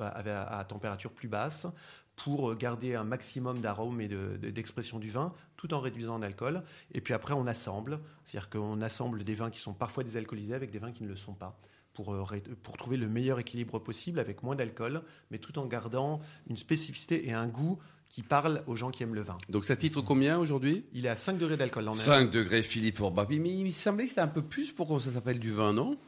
à, 0.00 0.64
température 0.68 1.10
plus 1.10 1.26
basse 1.26 1.66
pour 2.14 2.54
garder 2.54 2.94
un 2.94 3.02
maximum 3.02 3.58
d'arômes 3.58 4.00
et 4.00 4.06
de- 4.06 4.36
de- 4.40 4.50
d'expression 4.50 5.00
du 5.00 5.10
vin, 5.10 5.32
tout 5.56 5.74
en 5.74 5.80
réduisant 5.80 6.14
en 6.14 6.22
alcool. 6.22 6.62
Et 6.92 7.00
puis 7.00 7.12
après, 7.12 7.34
on 7.34 7.48
assemble. 7.48 7.98
C'est-à-dire 8.24 8.50
qu'on 8.50 8.80
assemble 8.82 9.24
des 9.24 9.34
vins 9.34 9.50
qui 9.50 9.58
sont 9.58 9.74
parfois 9.74 10.04
désalcoolisés 10.04 10.54
avec 10.54 10.70
des 10.70 10.78
vins 10.78 10.92
qui 10.92 11.02
ne 11.02 11.08
le 11.08 11.16
sont 11.16 11.34
pas. 11.34 11.58
Pour, 12.02 12.14
euh, 12.14 12.24
pour 12.62 12.78
trouver 12.78 12.96
le 12.96 13.08
meilleur 13.08 13.38
équilibre 13.40 13.78
possible 13.78 14.20
avec 14.20 14.42
moins 14.42 14.56
d'alcool, 14.56 15.02
mais 15.30 15.36
tout 15.36 15.58
en 15.58 15.66
gardant 15.66 16.20
une 16.48 16.56
spécificité 16.56 17.28
et 17.28 17.34
un 17.34 17.46
goût 17.46 17.78
qui 18.08 18.22
parlent 18.22 18.62
aux 18.66 18.74
gens 18.74 18.90
qui 18.90 19.02
aiment 19.02 19.14
le 19.14 19.20
vin. 19.20 19.36
Donc 19.50 19.66
ça 19.66 19.76
titre 19.76 20.00
combien 20.00 20.38
aujourd'hui? 20.38 20.86
Il 20.94 21.04
est 21.04 21.10
à 21.10 21.14
5 21.16 21.36
degrés 21.36 21.58
d'alcool. 21.58 21.86
On 21.88 21.92
est- 21.94 21.98
5 21.98 22.30
degrés 22.30 22.62
Philippe 22.62 23.00
Orbach. 23.00 23.26
Mais 23.28 23.36
il 23.54 23.64
me 23.66 23.70
semblait 23.70 24.04
que 24.04 24.08
c'était 24.08 24.22
un 24.22 24.28
peu 24.28 24.40
plus 24.42 24.72
pour 24.72 24.88
que 24.88 24.98
ça 24.98 25.10
s'appelle 25.12 25.38
du 25.38 25.52
vin, 25.52 25.74
non? 25.74 25.98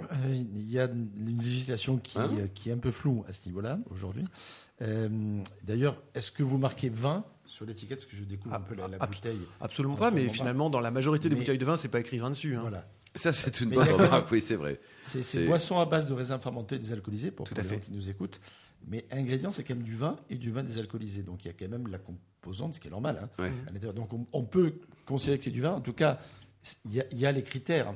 Euh, 0.00 0.06
Il 0.32 0.70
y 0.70 0.78
a 0.78 0.84
une 0.86 1.38
législation 1.42 1.98
qui, 1.98 2.18
Hein? 2.18 2.30
euh, 2.38 2.46
qui 2.54 2.70
est 2.70 2.72
un 2.72 2.78
peu 2.78 2.90
floue 2.90 3.22
à 3.28 3.32
ce 3.34 3.44
niveau-là 3.46 3.78
aujourd'hui. 3.90 4.24
Euh, 4.80 5.08
D'ailleurs, 5.64 5.98
est-ce 6.14 6.32
que 6.32 6.42
vous 6.42 6.56
marquez 6.56 6.88
20 6.88 7.24
sur 7.44 7.66
l'étiquette? 7.66 7.98
Parce 7.98 8.10
que 8.10 8.16
je 8.16 8.24
découvre 8.24 8.54
un 8.54 8.60
peu 8.60 8.74
la, 8.74 8.88
la 8.88 8.96
bouteille. 9.06 9.40
Absolument 9.60 9.94
En 9.94 9.98
pas, 9.98 10.10
mais 10.10 10.28
finalement, 10.30 10.70
dans 10.70 10.80
la 10.80 10.90
majorité 10.90 11.28
des 11.28 11.34
Mais- 11.34 11.42
bouteilles 11.42 11.58
de 11.58 11.64
vin, 11.66 11.76
c'est 11.76 11.88
pas 11.88 12.00
écrit 12.00 12.16
vin 12.16 12.30
dessus. 12.30 12.56
hein. 12.56 12.62
Voilà. 12.62 12.88
Ça, 13.14 13.32
c'est 13.32 13.60
une 13.60 13.70
bonne 13.70 13.88
remarque, 13.88 14.30
oui, 14.30 14.40
c'est 14.40 14.56
vrai. 14.56 14.80
C'est 15.02 15.46
boisson 15.46 15.78
à 15.78 15.84
base 15.86 16.06
de 16.08 16.14
raisins 16.14 16.38
fermentés 16.40 16.78
désalcoolisés 16.78 17.30
pour, 17.30 17.46
Tout 17.46 17.54
pour 17.54 17.62
les 17.62 17.68
gens 17.68 17.78
qui 17.78 17.92
nous 17.92 18.08
écoutent. 18.08 18.40
Mais 18.88 19.04
ingrédient, 19.10 19.50
c'est 19.50 19.62
quand 19.64 19.74
même 19.74 19.84
du 19.84 19.94
vin 19.94 20.16
et 20.30 20.36
du 20.36 20.50
vin 20.50 20.62
désalcoolisé. 20.62 21.22
Donc 21.22 21.44
il 21.44 21.48
y 21.48 21.50
a 21.50 21.54
quand 21.54 21.68
même 21.68 21.86
la 21.88 21.98
composante, 21.98 22.74
ce 22.74 22.80
qui 22.80 22.88
est 22.88 22.90
normal. 22.90 23.18
hein, 23.22 23.28
Ouais. 23.38 23.52
à 23.66 23.70
l'intérieur. 23.70 23.94
Donc 23.94 24.12
on, 24.12 24.26
on 24.32 24.42
peut 24.44 24.74
considérer 25.06 25.38
que 25.38 25.44
c'est 25.44 25.50
du 25.50 25.60
vin. 25.60 25.72
En 25.72 25.80
tout 25.80 25.92
cas, 25.92 26.18
il 26.86 26.94
y 26.94 27.00
a, 27.00 27.04
il 27.12 27.18
y 27.18 27.26
a 27.26 27.32
les 27.32 27.42
critères, 27.42 27.92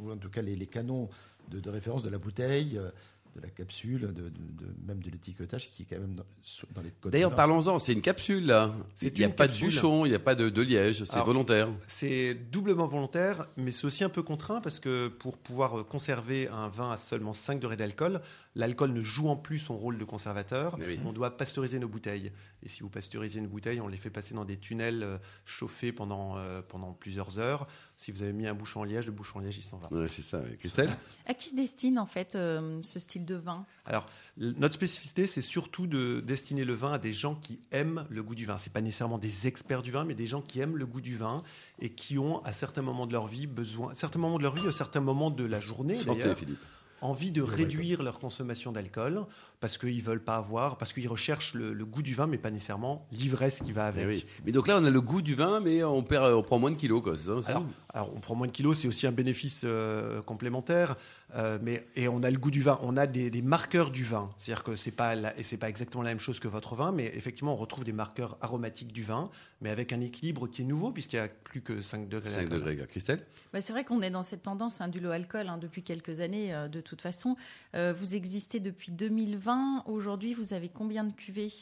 ou 0.00 0.10
en 0.12 0.16
tout 0.16 0.30
cas 0.30 0.42
les, 0.42 0.54
les 0.56 0.66
canons 0.66 1.08
de, 1.50 1.60
de 1.60 1.70
référence 1.70 2.02
de 2.02 2.08
la 2.08 2.18
bouteille, 2.18 2.78
euh, 2.78 2.90
de 3.36 3.40
la 3.40 3.48
capsule, 3.48 4.00
de, 4.02 4.06
de- 4.08 4.28
de- 4.28 4.74
même 4.86 5.02
de 5.02 5.10
l'étiquetage 5.10 5.70
qui 5.70 5.82
est 5.82 5.86
quand 5.86 6.00
même 6.00 6.14
dans, 6.16 6.82
les 6.82 6.90
codes. 7.00 7.12
D'ailleurs, 7.12 7.34
parlons-en, 7.34 7.78
c'est 7.78 7.92
une 7.92 8.02
capsule, 8.02 8.46
là. 8.46 8.70
C'est 8.94 9.06
Il 9.08 9.18
n'y 9.18 9.24
a 9.24 9.30
pas 9.30 9.48
de 9.48 9.58
bouchon, 9.58 10.04
il 10.04 10.10
n'y 10.10 10.14
a 10.14 10.18
pas 10.18 10.34
de, 10.34 10.48
de 10.50 10.62
liège, 10.62 11.04
c'est 11.04 11.20
volontaire. 11.20 11.68
C'est 11.86 12.34
doublement 12.34 12.86
volontaire, 12.86 13.46
mais 13.56 13.72
c'est 13.72 13.86
aussi 13.86 14.04
un 14.04 14.08
peu 14.10 14.22
contraint 14.22 14.60
parce 14.60 14.80
que 14.80 15.08
pour 15.08 15.38
pouvoir 15.38 15.86
conserver 15.86 16.48
un 16.48 16.68
vin 16.68 16.92
à 16.92 16.96
seulement 16.96 17.32
5 17.32 17.58
degrés 17.60 17.76
d'alcool, 17.76 18.20
l'alcool 18.54 18.92
ne 18.92 19.00
joue 19.02 19.28
en 19.28 19.36
plus 19.36 19.58
son 19.58 19.76
rôle 19.76 19.98
de 19.98 20.04
conservateur. 20.04 20.76
Oui. 20.78 20.98
On 21.04 21.12
doit 21.12 21.36
pasteuriser 21.36 21.78
nos 21.78 21.88
bouteilles. 21.88 22.32
Et 22.62 22.68
si 22.68 22.82
vous 22.82 22.88
pasteurisez 22.88 23.40
une 23.40 23.48
bouteille, 23.48 23.80
on 23.80 23.88
les 23.88 23.96
fait 23.96 24.10
passer 24.10 24.34
dans 24.34 24.44
des 24.44 24.56
tunnels 24.56 25.02
euh, 25.02 25.18
chauffés 25.44 25.92
pendant, 25.92 26.36
euh, 26.36 26.62
pendant 26.62 26.92
plusieurs 26.92 27.38
heures. 27.38 27.66
Si 27.96 28.12
vous 28.12 28.22
avez 28.22 28.32
mis 28.32 28.46
un 28.46 28.54
bouchon 28.54 28.80
en 28.80 28.84
liège, 28.84 29.06
le 29.06 29.12
bouchon 29.12 29.38
en 29.38 29.42
liège, 29.42 29.58
il 29.58 29.62
s'en 29.62 29.78
va. 29.78 29.88
Ouais, 29.92 30.08
c'est 30.08 30.22
ça. 30.22 30.40
Christelle? 30.58 30.90
À 31.26 31.34
qui 31.34 31.50
se 31.50 31.54
destine 31.54 31.98
en 31.98 32.06
fait 32.06 32.34
euh, 32.34 32.80
ce 32.82 32.98
style 32.98 33.24
de 33.24 33.34
vin? 33.34 33.66
Alors, 33.84 34.06
notre 34.36 34.74
spécificité, 34.74 35.26
c'est 35.26 35.40
surtout 35.40 35.86
de 35.86 36.20
destiner 36.20 36.64
le 36.64 36.74
vin 36.74 36.92
à 36.92 36.98
des 36.98 37.12
gens 37.12 37.34
qui 37.34 37.60
aiment 37.70 38.06
le 38.10 38.22
goût 38.22 38.34
du 38.34 38.46
vin. 38.46 38.58
C'est 38.58 38.72
pas 38.72 38.80
nécessairement 38.80 39.18
des 39.18 39.46
experts 39.46 39.82
du 39.82 39.90
vin, 39.90 40.04
mais 40.04 40.14
des 40.14 40.26
gens 40.26 40.42
qui 40.42 40.60
aiment 40.60 40.76
le 40.76 40.86
goût 40.86 41.00
du 41.00 41.16
vin 41.16 41.42
et 41.80 41.90
qui 41.90 42.18
ont, 42.18 42.42
à 42.44 42.52
certains 42.52 42.82
moments 42.82 43.06
de 43.06 43.12
leur 43.12 43.26
vie, 43.26 43.46
besoin, 43.46 43.92
à 43.92 43.94
certains 43.94 44.18
moments 44.18 44.38
de 44.38 44.42
leur 44.42 44.54
vie, 44.54 44.66
à 44.66 44.72
certains 44.72 45.00
moments 45.00 45.30
de 45.30 45.44
la 45.44 45.60
journée, 45.60 45.94
Santé, 45.94 46.20
d'ailleurs, 46.20 46.38
Philippe. 46.38 46.58
envie 47.00 47.32
de 47.32 47.42
réduire 47.42 48.02
leur 48.02 48.18
consommation 48.18 48.72
d'alcool 48.72 49.26
parce 49.62 49.78
qu'ils 49.78 50.02
veulent 50.02 50.22
pas 50.22 50.34
avoir, 50.34 50.76
parce 50.76 50.92
qu'ils 50.92 51.08
recherchent 51.08 51.54
le, 51.54 51.72
le 51.72 51.84
goût 51.86 52.02
du 52.02 52.12
vin, 52.14 52.26
mais 52.26 52.36
pas 52.36 52.50
nécessairement 52.50 53.06
l'ivresse 53.12 53.60
qui 53.62 53.72
va 53.72 53.86
avec. 53.86 54.04
Eh 54.04 54.06
oui. 54.08 54.26
mais 54.44 54.52
donc 54.52 54.68
là, 54.68 54.76
on 54.78 54.84
a 54.84 54.90
le 54.90 55.00
goût 55.00 55.22
du 55.22 55.34
vin, 55.34 55.60
mais 55.60 55.82
on, 55.84 56.02
perd, 56.02 56.32
on 56.34 56.42
prend 56.42 56.58
moins 56.58 56.70
de 56.72 56.76
kilos, 56.76 57.00
quoi. 57.02 57.16
C'est 57.16 57.24
ça 57.42 57.50
Alors, 57.50 57.64
alors, 57.94 58.12
on 58.14 58.20
prend 58.20 58.34
moins 58.34 58.48
de 58.48 58.52
kilos, 58.52 58.76
c'est 58.80 58.88
aussi 58.88 59.06
un 59.06 59.12
bénéfice 59.12 59.62
euh, 59.64 60.20
complémentaire, 60.22 60.96
euh, 61.36 61.58
mais 61.62 61.86
et 61.96 62.08
on 62.08 62.22
a 62.22 62.30
le 62.30 62.38
goût 62.38 62.50
du 62.50 62.60
vin, 62.60 62.78
on 62.82 62.96
a 62.96 63.06
des, 63.06 63.30
des 63.30 63.40
marqueurs 63.42 63.90
du 63.90 64.04
vin, 64.04 64.28
c'est-à-dire 64.36 64.64
que 64.64 64.76
c'est 64.76 64.90
pas 64.90 65.14
la- 65.14 65.38
et 65.38 65.42
c'est 65.44 65.56
pas 65.56 65.68
exactement 65.70 66.02
la 66.02 66.10
même 66.10 66.18
chose 66.18 66.40
que 66.40 66.48
votre 66.48 66.74
vin, 66.74 66.90
mais 66.92 67.06
effectivement 67.14 67.52
on 67.54 67.56
retrouve 67.56 67.84
des 67.84 67.92
marqueurs 67.92 68.36
aromatiques 68.42 68.92
du 68.92 69.02
vin, 69.02 69.30
mais 69.60 69.70
avec 69.70 69.92
un 69.92 70.00
équilibre 70.00 70.46
qui 70.48 70.62
est 70.62 70.64
nouveau 70.64 70.90
puisqu'il 70.90 71.16
y 71.16 71.20
a 71.20 71.28
plus 71.28 71.62
que 71.62 71.80
5 71.80 72.08
degrés. 72.08 72.28
5 72.30 72.48
d'alcool. 72.48 72.58
degrés. 72.74 72.86
Christelle 72.86 73.24
Bah, 73.52 73.60
c'est 73.60 73.72
vrai 73.72 73.84
qu'on 73.84 74.02
est 74.02 74.10
dans 74.10 74.22
cette 74.22 74.42
tendance 74.42 74.80
hein, 74.80 74.88
du 74.88 74.98
low 75.00 75.10
alcool 75.10 75.48
hein, 75.48 75.58
depuis 75.58 75.82
quelques 75.82 76.20
années, 76.20 76.52
euh, 76.52 76.68
de 76.68 76.80
toute 76.80 77.00
façon. 77.00 77.36
Euh, 77.74 77.94
vous 77.98 78.14
existez 78.14 78.58
depuis 78.60 78.90
2020. 78.92 79.51
Aujourd'hui, 79.86 80.34
vous 80.34 80.52
avez 80.54 80.68
combien 80.68 81.04
de 81.04 81.12
cuvées 81.12 81.52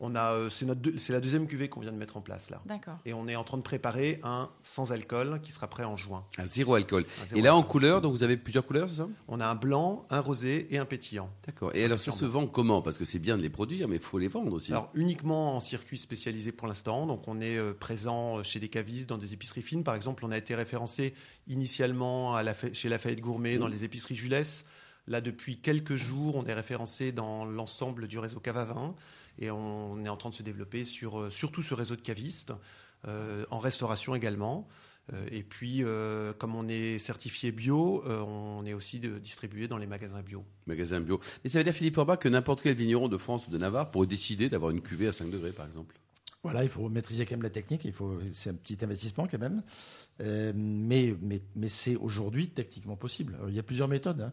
On 0.00 0.16
a, 0.16 0.32
euh, 0.32 0.50
c'est 0.50 0.64
notre, 0.66 0.80
deux- 0.80 0.98
c'est 0.98 1.12
la 1.12 1.20
deuxième 1.20 1.46
cuvée 1.46 1.68
qu'on 1.68 1.78
vient 1.80 1.92
de 1.92 1.96
mettre 1.96 2.16
en 2.16 2.20
place 2.20 2.50
là, 2.50 2.60
D'accord. 2.66 2.98
et 3.06 3.14
on 3.14 3.28
est 3.28 3.36
en 3.36 3.44
train 3.44 3.56
de 3.58 3.62
préparer 3.62 4.18
un 4.24 4.50
sans 4.60 4.90
alcool 4.90 5.38
qui 5.40 5.52
sera 5.52 5.68
prêt 5.68 5.84
en 5.84 5.96
juin. 5.96 6.24
à 6.36 6.46
zéro 6.46 6.74
alcool. 6.74 7.06
Un 7.22 7.26
zéro 7.28 7.38
Et 7.38 7.42
là, 7.42 7.54
en 7.54 7.62
couleur, 7.62 8.00
donc 8.00 8.12
vous 8.12 8.24
avez 8.24 8.36
plusieurs 8.36 8.66
couleurs, 8.66 8.90
c'est 8.90 8.96
ça? 8.96 9.08
On 9.28 9.38
a 9.40 9.46
un 9.46 9.54
blanc, 9.54 10.02
un 10.10 10.18
rosé 10.20 10.66
et 10.74 10.78
un 10.78 10.84
pétillant. 10.84 11.28
D'accord. 11.46 11.70
Et 11.74 11.84
alors, 11.84 12.00
ça 12.00 12.10
se 12.10 12.24
vend 12.24 12.46
comment? 12.48 12.82
Parce 12.82 12.98
que 12.98 13.04
c'est 13.04 13.20
bien 13.20 13.36
de 13.36 13.42
les 13.42 13.50
produire, 13.50 13.86
mais 13.86 13.96
il 13.96 14.02
faut 14.02 14.18
les 14.18 14.26
vendre 14.28 14.52
aussi. 14.52 14.72
Alors 14.72 14.90
uniquement 14.94 15.54
en 15.54 15.60
circuit 15.60 15.96
spécialisé 15.96 16.50
pour 16.50 16.66
l'instant. 16.66 17.06
Donc 17.06 17.28
on 17.28 17.40
est 17.40 17.56
euh, 17.56 17.72
présent 17.72 18.42
chez 18.42 18.58
des 18.58 18.68
cavistes, 18.68 19.08
dans 19.08 19.16
des 19.18 19.32
épiceries 19.32 19.62
fines. 19.62 19.84
Par 19.84 19.94
exemple, 19.94 20.24
on 20.26 20.32
a 20.32 20.36
été 20.36 20.56
référencé 20.56 21.14
initialement 21.46 22.34
à 22.34 22.42
la, 22.42 22.54
chez 22.72 22.88
Lafayette 22.88 23.20
Gourmet, 23.20 23.58
dans 23.58 23.68
les 23.68 23.84
épiceries 23.84 24.16
Julès. 24.16 24.64
Là, 25.06 25.20
depuis 25.20 25.58
quelques 25.58 25.96
jours, 25.96 26.36
on 26.36 26.46
est 26.46 26.54
référencé 26.54 27.12
dans 27.12 27.44
l'ensemble 27.44 28.08
du 28.08 28.18
réseau 28.18 28.40
Cavavin. 28.40 28.94
Et 29.38 29.50
on 29.50 30.02
est 30.04 30.08
en 30.08 30.16
train 30.16 30.30
de 30.30 30.34
se 30.34 30.42
développer 30.42 30.84
sur 30.84 31.18
euh, 31.20 31.30
surtout 31.30 31.62
ce 31.62 31.74
réseau 31.74 31.96
de 31.96 32.00
cavistes, 32.00 32.52
euh, 33.06 33.44
en 33.50 33.58
restauration 33.58 34.14
également. 34.14 34.66
Euh, 35.12 35.26
et 35.30 35.42
puis, 35.42 35.84
euh, 35.84 36.32
comme 36.32 36.54
on 36.54 36.66
est 36.68 36.98
certifié 36.98 37.52
bio, 37.52 38.02
euh, 38.06 38.20
on 38.20 38.64
est 38.64 38.72
aussi 38.72 39.00
de, 39.00 39.18
distribué 39.18 39.68
dans 39.68 39.76
les 39.76 39.86
magasins 39.86 40.22
bio. 40.22 40.44
Magasin 40.66 41.00
bio. 41.00 41.20
Et 41.44 41.50
ça 41.50 41.58
veut 41.58 41.64
dire, 41.64 41.74
Philippe 41.74 41.98
Orbach, 41.98 42.18
que 42.20 42.28
n'importe 42.28 42.62
quel 42.62 42.74
vigneron 42.74 43.08
de 43.08 43.18
France 43.18 43.46
ou 43.46 43.50
de 43.50 43.58
Navarre 43.58 43.90
pourrait 43.90 44.06
décider 44.06 44.48
d'avoir 44.48 44.70
une 44.70 44.80
cuvée 44.80 45.08
à 45.08 45.12
5 45.12 45.28
degrés, 45.30 45.52
par 45.52 45.66
exemple? 45.66 45.94
Voilà, 46.42 46.62
il 46.62 46.70
faut 46.70 46.88
maîtriser 46.88 47.24
quand 47.26 47.34
même 47.34 47.42
la 47.42 47.50
technique. 47.50 47.84
Il 47.84 47.92
faut, 47.92 48.18
c'est 48.32 48.50
un 48.50 48.54
petit 48.54 48.78
investissement 48.82 49.26
quand 49.26 49.38
même, 49.38 49.62
Euh, 50.20 50.52
mais 50.54 51.16
mais 51.20 51.42
mais 51.56 51.68
c'est 51.68 51.96
aujourd'hui 51.96 52.48
techniquement 52.48 52.96
possible. 52.96 53.34
Alors, 53.34 53.48
il 53.50 53.56
y 53.56 53.58
a 53.58 53.62
plusieurs 53.62 53.88
méthodes. 53.88 54.20
hein. 54.20 54.32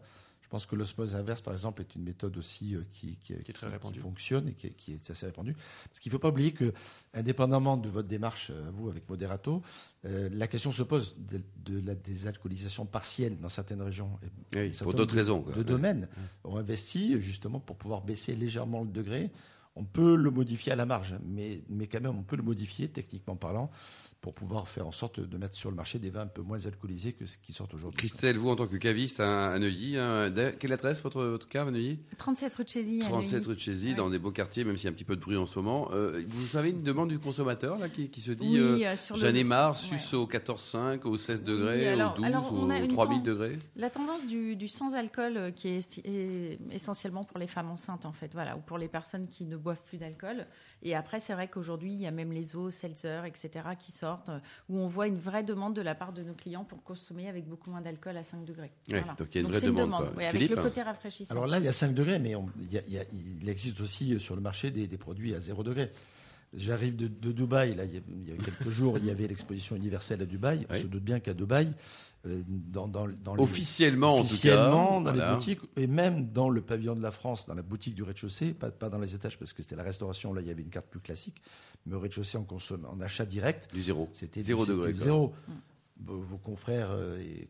Je 0.52 0.54
pense 0.58 0.66
que 0.66 0.76
l'osmose 0.76 1.14
inverse, 1.14 1.40
par 1.40 1.54
exemple, 1.54 1.80
est 1.80 1.94
une 1.94 2.02
méthode 2.02 2.36
aussi 2.36 2.74
euh, 2.76 2.82
qui, 2.92 3.16
qui, 3.16 3.32
est 3.32 3.52
très 3.54 3.68
répandue. 3.68 4.00
fonctionne 4.00 4.48
et 4.48 4.52
qui, 4.52 4.66
est- 4.66 4.74
qui 4.76 4.92
est 4.92 5.10
assez 5.10 5.24
répandue. 5.24 5.54
Parce 5.88 5.98
qu'il 5.98 6.10
ne 6.10 6.12
faut 6.12 6.18
pas 6.18 6.28
oublier 6.28 6.52
que, 6.52 6.74
indépendamment 7.14 7.78
de 7.78 7.88
votre 7.88 8.06
démarche, 8.08 8.50
euh, 8.50 8.70
vous, 8.74 8.90
avec 8.90 9.08
Moderato, 9.08 9.62
euh, 10.04 10.28
la 10.30 10.46
question 10.48 10.70
se 10.70 10.82
pose 10.82 11.16
de, 11.16 11.40
de 11.64 11.80
la 11.86 11.94
désalcoolisation 11.94 12.84
partielle 12.84 13.38
dans 13.40 13.48
certaines 13.48 13.80
régions. 13.80 14.10
Et- 14.52 14.58
Oui, 14.58 14.70
pour 14.82 14.92
d'autres 14.98 15.14
raisons. 15.14 15.40
quoi. 15.40 15.54
de 15.54 15.62
domaines 15.62 16.06
ont 16.44 16.58
investi 16.58 17.18
justement 17.22 17.58
pour 17.58 17.76
pouvoir 17.76 18.02
baisser 18.02 18.34
légèrement 18.34 18.82
le 18.82 18.90
degré. 18.90 19.30
On 19.74 19.84
peut 19.84 20.16
le 20.16 20.30
modifier 20.30 20.72
à 20.72 20.76
la 20.76 20.84
marge, 20.84 21.16
mais, 21.24 21.62
mais 21.70 21.86
quand 21.86 22.02
même, 22.02 22.14
on 22.14 22.22
peut 22.24 22.36
le 22.36 22.42
modifier 22.42 22.88
techniquement 22.90 23.36
parlant 23.36 23.70
pour 24.22 24.32
pouvoir 24.34 24.68
faire 24.68 24.86
en 24.86 24.92
sorte 24.92 25.18
de 25.18 25.36
mettre 25.36 25.56
sur 25.56 25.68
le 25.68 25.74
marché 25.76 25.98
des 25.98 26.08
vins 26.08 26.20
un 26.22 26.26
peu 26.28 26.42
moins 26.42 26.64
alcoolisés 26.64 27.12
que 27.12 27.26
ce 27.26 27.36
qui 27.36 27.52
sortent 27.52 27.74
aujourd'hui. 27.74 27.98
Christelle, 27.98 28.38
vous, 28.38 28.50
en 28.50 28.56
tant 28.56 28.68
que 28.68 28.76
caviste 28.76 29.18
à 29.18 29.50
à 29.52 29.58
Neuilly, 29.58 29.98
hein, 29.98 30.32
quelle 30.60 30.72
adresse 30.72 31.02
votre, 31.02 31.24
votre 31.24 31.48
cave 31.48 31.68
à 31.68 31.70
Neuilly? 31.72 31.98
37 32.18 32.54
rue 32.54 32.62
de 32.64 32.68
Chézy. 32.68 33.00
à 33.02 33.06
37 33.06 33.32
Neuilly. 33.32 33.46
rue 33.48 33.54
de 33.56 33.60
Chézy, 33.60 33.88
Ouais. 33.88 33.94
dans 33.96 34.08
des 34.10 34.20
beaux 34.20 34.30
quartiers, 34.30 34.62
même 34.62 34.76
s'il 34.76 34.84
y 34.84 34.88
a 34.88 34.90
un 34.92 34.94
petit 34.94 35.04
peu 35.04 35.16
de 35.16 35.20
bruit 35.20 35.36
en 35.36 35.46
ce 35.46 35.58
moment. 35.58 35.88
Euh, 35.92 36.22
vous 36.28 36.46
savez 36.46 36.70
une 36.70 36.82
demande 36.82 37.08
du 37.08 37.18
consommateur 37.18 37.76
là, 37.78 37.88
qui, 37.88 38.08
qui 38.10 38.20
se 38.20 38.30
dit 38.30 38.46
Oui, 38.52 38.58
euh, 38.60 38.78
euh, 38.92 38.96
sur 38.96 39.16
le- 39.16 39.20
J'en 39.20 39.34
ai 39.34 39.42
marre, 39.42 39.72
Ouais. 39.72 39.76
suce 39.98 40.14
au 40.14 40.26
14,5, 40.28 41.04
au 41.04 41.16
16 41.16 41.42
degrés, 41.42 41.88
alors- 41.88 42.12
au 42.12 42.16
12, 42.18 42.24
alors, 42.24 42.52
on 42.52 42.70
a 42.70 42.80
au 42.80 42.84
une 42.84 42.92
3000 42.92 43.22
ten- 43.22 43.24
degrés 43.34 43.58
La 43.74 43.90
tendance 43.90 44.24
du, 44.28 44.54
du 44.54 44.68
sans-alcool 44.68 45.36
euh, 45.36 45.50
qui 45.50 45.66
est 45.68 46.58
essentiellement 46.70 47.24
pour 47.24 47.38
les 47.40 47.48
femmes 47.48 47.70
enceintes, 47.70 48.04
en 48.06 48.12
fait, 48.12 48.30
voilà, 48.32 48.56
ou 48.56 48.60
pour 48.60 48.78
les 48.78 48.88
personnes 48.88 49.26
qui 49.26 49.44
ne 49.46 49.56
boivent 49.56 49.82
plus 49.84 49.98
d'alcool. 49.98 50.46
Et 50.84 50.94
après, 50.94 51.18
c'est 51.18 51.32
vrai 51.34 51.48
qu'aujourd'hui, 51.48 51.92
il 51.92 52.00
y 52.00 52.06
a 52.06 52.10
même 52.12 52.30
les 52.32 52.54
eaux, 52.54 52.70
seltzer, 52.70 53.22
etc., 53.26 53.50
qui 53.78 53.90
sortent, 53.92 54.11
euh, 54.28 54.38
où 54.68 54.78
on 54.78 54.86
voit 54.86 55.06
une 55.06 55.18
vraie 55.18 55.42
demande 55.42 55.74
de 55.74 55.82
la 55.82 55.94
part 55.94 56.12
de 56.12 56.22
nos 56.22 56.34
clients 56.34 56.64
pour 56.64 56.82
consommer 56.82 57.28
avec 57.28 57.46
beaucoup 57.48 57.70
moins 57.70 57.80
d'alcool 57.80 58.16
à 58.16 58.22
5 58.22 58.44
degrés. 58.44 58.70
Ouais, 58.90 59.02
donc 59.18 59.28
il 59.32 59.34
y 59.34 59.38
a 59.38 59.40
une 59.40 59.46
vraie 59.48 59.60
demande, 59.60 59.90
quoi. 59.90 60.12
oui, 60.16 60.24
avec 60.24 60.48
le 60.48 60.56
côté 60.56 60.82
rafraîchissant. 60.82 61.32
Alors 61.32 61.46
là, 61.46 61.58
il 61.58 61.64
y 61.64 61.68
a 61.68 61.72
5 61.72 61.94
degrés, 61.94 62.18
mais 62.18 62.34
on- 62.34 62.48
il, 62.60 62.72
y 62.72 62.78
a- 62.78 62.82
il 62.86 62.92
y 62.94 62.98
a- 62.98 63.04
il 63.40 63.48
existe 63.48 63.80
aussi 63.80 64.18
sur 64.20 64.34
le 64.34 64.40
marché 64.40 64.70
des, 64.70 64.86
des 64.86 64.98
produits 64.98 65.34
à 65.34 65.40
0 65.40 65.62
degré. 65.62 65.90
J'arrive 66.54 66.96
de, 66.96 67.06
de 67.08 67.32
Dubaï, 67.32 67.74
là, 67.74 67.84
il 67.84 67.94
y, 67.94 67.96
a, 67.96 68.00
il 68.08 68.28
y 68.28 68.32
a 68.32 68.36
quelques 68.36 68.68
jours, 68.70 68.98
il 68.98 69.06
y 69.06 69.10
avait 69.10 69.26
l'exposition 69.26 69.74
universelle 69.74 70.20
à 70.20 70.26
Dubaï. 70.26 70.66
On 70.68 70.74
Oui. 70.74 70.80
se 70.80 70.86
doute 70.86 71.02
bien 71.02 71.18
qu'à 71.18 71.32
Dubaï, 71.32 71.72
euh, 72.26 72.42
dans, 72.46 72.88
dans, 72.88 73.08
dans 73.08 73.34
les- 73.34 73.42
Officiellement, 73.42 74.18
officiellement 74.20 74.96
en 74.96 74.98
tout 74.98 75.04
cas. 75.04 75.10
dans 75.10 75.12
voilà. 75.12 75.28
les 75.30 75.34
boutiques 75.34 75.60
et 75.76 75.86
même 75.86 76.30
dans 76.30 76.50
le 76.50 76.60
pavillon 76.60 76.94
de 76.94 77.00
la 77.02 77.10
France, 77.10 77.46
dans 77.46 77.54
la 77.54 77.62
boutique 77.62 77.94
du 77.94 78.02
rez-de-chaussée, 78.02 78.52
pas, 78.52 78.70
pas 78.70 78.90
dans 78.90 78.98
les 78.98 79.14
étages 79.14 79.38
parce 79.38 79.52
que 79.54 79.62
c'était 79.62 79.76
la 79.76 79.82
restauration, 79.82 80.34
là 80.34 80.42
il 80.42 80.46
y 80.46 80.50
avait 80.50 80.62
une 80.62 80.68
carte 80.68 80.88
plus 80.88 81.00
classique, 81.00 81.40
mais 81.86 81.96
au 81.96 82.00
rez-de-chaussée 82.00 82.36
on 82.36 82.44
consomme 82.44 82.84
en 82.84 83.00
achat 83.00 83.24
direct, 83.24 83.72
Du 83.74 83.80
zéro. 83.80 84.08
c'était 84.12 84.42
Zéro 84.42 84.66
degré, 84.66 84.92
zéro. 84.94 85.32
Vos, 86.04 86.20
vos 86.20 86.38
confrères 86.38 86.90
euh, 86.90 87.18
et 87.18 87.48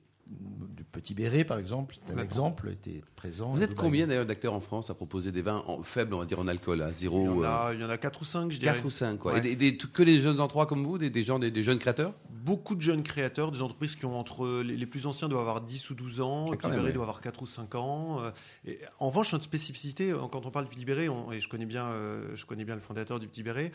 du 0.77 0.85
Petit 0.85 1.15
Béret, 1.15 1.45
par 1.45 1.59
exemple, 1.59 1.95
c'est 1.97 2.13
un 2.13 2.19
exemple, 2.23 2.69
était 2.71 3.03
présent. 3.17 3.51
Vous 3.53 3.63
êtes 3.63 3.71
Dubaï. 3.71 3.85
combien 3.85 4.07
d'ailleurs 4.07 4.27
d'acteurs 4.27 4.53
en 4.55 4.61
France 4.61 4.91
à 4.91 4.95
proposer 4.95 5.33
des 5.33 5.43
vins 5.43 5.63
en, 5.67 5.83
faibles, 5.83 6.13
on 6.15 6.19
va 6.19 6.27
dire 6.27 6.39
en 6.39 6.47
alcool, 6.49 6.83
à 6.83 6.89
Il 6.89 6.91
y, 6.91 6.95
zéro 6.95 7.29
en 7.29 7.43
euh, 7.43 7.47
a, 7.47 7.73
il 7.75 7.81
y 7.81 7.85
en 7.85 7.91
a 7.91 7.97
4 7.99 8.21
ou 8.21 8.25
5, 8.25 8.51
je 8.51 8.59
dirais. 8.59 8.75
4 8.75 8.85
ou 8.85 8.91
5 8.91 9.19
quoi. 9.19 9.33
Ouais. 9.33 9.39
Et 9.39 9.55
des, 9.55 9.57
des- 9.73 9.77
que 9.77 10.03
des 10.03 10.19
jeunes 10.21 10.41
en 10.41 10.49
trois 10.49 10.67
comme 10.67 10.83
vous, 10.85 10.99
des, 10.99 11.11
des 11.11 11.23
gens, 11.23 11.39
des, 11.39 11.51
des 11.51 11.63
jeunes 11.63 11.79
créateurs? 11.79 12.15
Beaucoup 12.31 12.75
de 12.75 12.81
jeunes 12.83 13.03
créateurs, 13.05 13.53
des 13.53 13.63
entreprises 13.63 13.95
qui 13.97 14.05
ont 14.05 14.19
entre. 14.19 14.63
Les, 14.63 14.77
les 14.77 14.87
plus 14.87 15.07
anciens 15.07 15.29
doivent 15.29 15.43
avoir 15.43 15.61
10 15.61 15.91
ou 15.91 15.95
12 15.95 16.21
ans, 16.21 16.47
Ah, 16.49 16.51
même, 16.51 16.73
Libéré 16.73 16.87
ouais. 16.89 16.93
doit 16.93 17.05
avoir 17.05 17.21
4 17.21 17.41
ou 17.43 17.47
5 17.47 17.75
ans. 17.77 18.21
euh, 18.23 18.31
Et 18.67 18.79
en 18.99 19.09
revanche, 19.09 19.33
notre 19.33 19.45
spécificité, 19.45 20.11
euh, 20.11 20.19
quand 20.31 20.45
on 20.47 20.51
parle 20.51 20.69
du 20.69 20.77
Libéré, 20.77 21.09
on- 21.09 21.31
et 21.33 21.41
je 21.41 21.49
connais, 21.49 21.67
bien, 21.67 21.87
euh, 21.87 22.35
je 22.35 22.45
connais 22.45 22.65
bien 22.65 22.75
le 22.75 22.81
fondateur 22.81 23.21
du 23.21 23.29
Petit 23.29 23.43
Béret, 23.45 23.71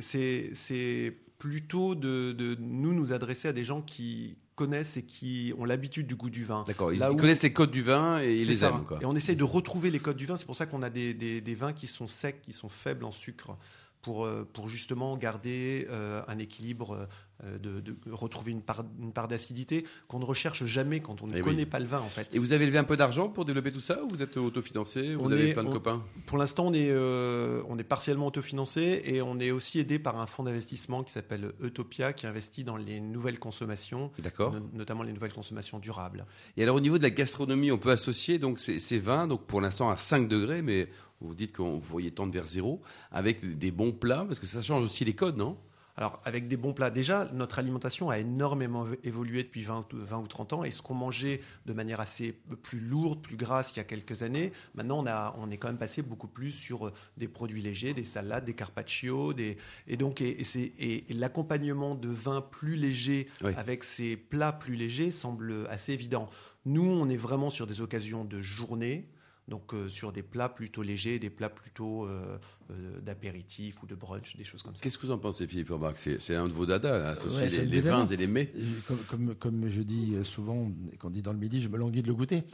c'est 0.00 0.50
c'est 0.54 1.16
plutôt 1.42 1.96
de, 1.96 2.30
de 2.30 2.56
nous 2.60 2.94
nous 2.94 3.12
adresser 3.12 3.48
à 3.48 3.52
des 3.52 3.64
gens 3.64 3.82
qui 3.82 4.36
connaissent 4.54 4.96
et 4.96 5.02
qui 5.02 5.52
ont 5.58 5.64
l'habitude 5.64 6.06
du 6.06 6.14
goût 6.14 6.30
du 6.30 6.44
vin. 6.44 6.62
D'accord, 6.68 6.92
ils, 6.92 7.00
Là 7.00 7.08
ils 7.10 7.14
où- 7.14 7.16
connaissent 7.16 7.42
les 7.42 7.52
codes 7.52 7.72
du 7.72 7.82
vin 7.82 8.22
et 8.22 8.36
ils 8.36 8.46
les 8.46 8.54
ça. 8.54 8.68
aiment. 8.68 8.84
Quoi. 8.84 9.00
Et 9.02 9.06
on 9.06 9.16
essaye 9.16 9.34
de 9.34 9.42
retrouver 9.42 9.90
les 9.90 9.98
codes 9.98 10.16
du 10.16 10.24
vin. 10.24 10.36
C'est 10.36 10.46
pour 10.46 10.54
ça 10.54 10.66
qu'on 10.66 10.82
a 10.82 10.88
des, 10.90 11.14
des- 11.14 11.40
des 11.40 11.54
vins 11.56 11.72
qui 11.72 11.88
sont 11.88 12.06
secs, 12.06 12.40
qui 12.42 12.52
sont 12.52 12.68
faibles 12.68 13.04
en 13.04 13.10
sucre, 13.10 13.56
pour, 14.02 14.24
euh, 14.24 14.44
pour 14.52 14.68
justement 14.68 15.16
garder 15.16 15.86
euh, 15.90 16.22
un 16.26 16.38
équilibre, 16.38 17.06
euh, 17.44 17.58
de, 17.58 17.80
de 17.80 17.96
retrouver 18.10 18.50
une 18.50 18.60
part, 18.62 18.84
une 19.00 19.12
part 19.12 19.28
d'acidité 19.28 19.84
qu'on 20.08 20.18
ne 20.18 20.24
recherche 20.24 20.64
jamais 20.64 20.98
quand 21.00 21.22
on 21.22 21.26
ne 21.28 21.32
Eh 21.36 21.40
oui. 21.40 21.42
connaît 21.42 21.66
pas 21.66 21.78
le 21.78 21.86
vin 21.86 22.00
en 22.00 22.08
fait. 22.08 22.28
Et 22.34 22.38
vous 22.40 22.52
avez 22.52 22.66
levé 22.66 22.78
un 22.78 22.84
peu 22.84 22.96
d'argent 22.96 23.28
pour 23.28 23.44
développer 23.44 23.70
tout 23.72 23.80
ça 23.80 24.02
ou 24.04 24.08
vous 24.08 24.20
êtes 24.22 24.36
autofinancé 24.36 25.14
Vous 25.14 25.24
On 25.24 25.32
avez 25.32 25.50
est- 25.50 25.52
plein 25.52 25.62
de 25.64 25.68
on- 25.68 25.72
copains? 25.72 26.04
Pour 26.26 26.36
l'instant, 26.38 26.66
on 26.66 26.72
est, 26.72 26.90
euh, 26.90 27.62
on 27.68 27.78
est 27.78 27.84
partiellement 27.84 28.26
autofinancé 28.26 29.02
et 29.04 29.22
on 29.22 29.38
est 29.38 29.52
aussi 29.52 29.78
aidé 29.78 29.98
par 30.00 30.20
un 30.20 30.26
fonds 30.26 30.42
d'investissement 30.42 31.02
qui 31.04 31.12
s'appelle 31.12 31.52
Utopia, 31.62 32.12
qui 32.12 32.26
investit 32.26 32.64
dans 32.64 32.76
les 32.76 33.00
nouvelles 33.00 33.38
consommations, 33.38 34.10
D'accord. 34.18 34.52
no- 34.52 34.68
notamment 34.72 35.04
les 35.04 35.12
nouvelles 35.12 35.32
consommations 35.32 35.78
durables. 35.78 36.26
Et 36.56 36.62
alors 36.64 36.74
au 36.76 36.80
niveau 36.80 36.98
de 36.98 37.02
la 37.04 37.10
gastronomie, 37.10 37.70
on 37.70 37.78
peut 37.78 37.90
associer 37.92 38.38
donc 38.40 38.58
ces, 38.58 38.78
ces 38.80 38.98
vins, 38.98 39.26
donc 39.28 39.46
pour 39.46 39.60
l'instant 39.60 39.90
à 39.90 39.96
5 39.96 40.26
degrés, 40.28 40.60
mais 40.62 40.88
vous 41.28 41.34
dites 41.34 41.56
qu'on 41.56 41.74
vous 41.78 41.80
voyez 41.80 42.10
tendre 42.10 42.32
vers 42.32 42.46
zéro, 42.46 42.80
avec 43.10 43.58
des 43.58 43.70
bons 43.70 43.92
plats, 43.92 44.24
parce 44.26 44.38
que 44.38 44.46
ça 44.46 44.60
change 44.62 44.84
aussi 44.84 45.04
les 45.04 45.14
codes, 45.14 45.36
non? 45.36 45.56
Alors, 45.94 46.22
avec 46.24 46.48
des 46.48 46.56
bons 46.56 46.72
plats, 46.72 46.88
déjà, 46.90 47.28
notre 47.34 47.58
alimentation 47.58 48.08
a 48.08 48.18
énormément 48.18 48.86
évolué 49.04 49.42
depuis 49.42 49.60
20, 49.62 49.92
ou- 49.92 49.98
20 49.98 50.20
ou 50.20 50.26
30 50.26 50.54
ans. 50.54 50.64
Et 50.64 50.70
ce 50.70 50.80
qu'on 50.80 50.94
mangeait 50.94 51.42
de 51.66 51.74
manière 51.74 52.00
assez 52.00 52.32
plus 52.62 52.80
lourde, 52.80 53.20
plus 53.20 53.36
grasse 53.36 53.74
il 53.74 53.76
y 53.76 53.80
a 53.80 53.84
quelques 53.84 54.22
années, 54.22 54.52
maintenant, 54.74 55.00
on, 55.00 55.06
a, 55.06 55.36
on 55.38 55.50
est 55.50 55.58
quand 55.58 55.68
même 55.68 55.76
passé 55.76 56.00
beaucoup 56.00 56.28
plus 56.28 56.52
sur 56.52 56.86
euh, 56.86 56.92
des 57.18 57.28
produits 57.28 57.60
légers, 57.60 57.92
des 57.92 58.04
salades, 58.04 58.46
des 58.46 58.54
carpaccio. 58.54 59.34
Des, 59.34 59.58
et 59.86 59.98
donc, 59.98 60.22
et, 60.22 61.04
l'accompagnement 61.10 61.94
de 61.94 62.08
vins 62.08 62.40
plus 62.40 62.76
légers 62.76 63.28
Oui. 63.44 63.52
avec 63.58 63.84
ces 63.84 64.16
plats 64.16 64.52
plus 64.54 64.76
légers 64.76 65.10
semble 65.10 65.66
assez 65.68 65.92
évident. 65.92 66.26
Nous, 66.64 66.84
on 66.90 67.10
est 67.10 67.16
vraiment 67.18 67.50
sur 67.50 67.66
des 67.66 67.82
occasions 67.82 68.24
de 68.24 68.40
journée. 68.40 69.08
Donc 69.52 69.74
euh, 69.74 69.90
sur 69.90 70.12
des 70.12 70.22
plats 70.22 70.48
plutôt 70.48 70.80
légers, 70.82 71.18
des 71.18 71.28
plats 71.28 71.50
plutôt 71.50 72.06
euh, 72.06 72.38
euh, 72.70 73.00
d'apéritif 73.02 73.82
ou 73.82 73.86
de 73.86 73.94
brunch, 73.94 74.34
des 74.38 74.44
choses 74.44 74.62
comme 74.62 74.74
ça. 74.74 74.82
Qu'est-ce 74.82 74.96
que 74.96 75.04
vous 75.06 75.12
en 75.12 75.18
pensez, 75.18 75.46
Philippe 75.46 75.68
Orbach? 75.70 75.94
C'est 75.98 76.34
un 76.34 76.48
de 76.48 76.54
vos 76.54 76.64
dadas, 76.64 76.96
là, 76.96 77.08
associer 77.10 77.42
Ouais, 77.42 77.48
c'est 77.50 77.58
les, 77.58 77.64
le 77.66 77.70
les 77.70 77.82
dada. 77.82 77.96
vins 77.98 78.06
et 78.06 78.16
les 78.16 78.26
mets 78.26 78.50
Et 78.56 78.62
Comme, 78.88 78.98
comme, 79.10 79.34
comme 79.34 79.68
je 79.68 79.82
dis 79.82 80.14
euh, 80.14 80.24
souvent, 80.24 80.70
et 80.90 80.96
qu'on 80.96 81.10
dit 81.10 81.20
dans 81.20 81.34
le 81.34 81.38
midi, 81.38 81.60
je 81.60 81.68
me 81.68 81.76
languis 81.76 82.00
de 82.00 82.06
le 82.08 82.14
goûter. 82.14 82.44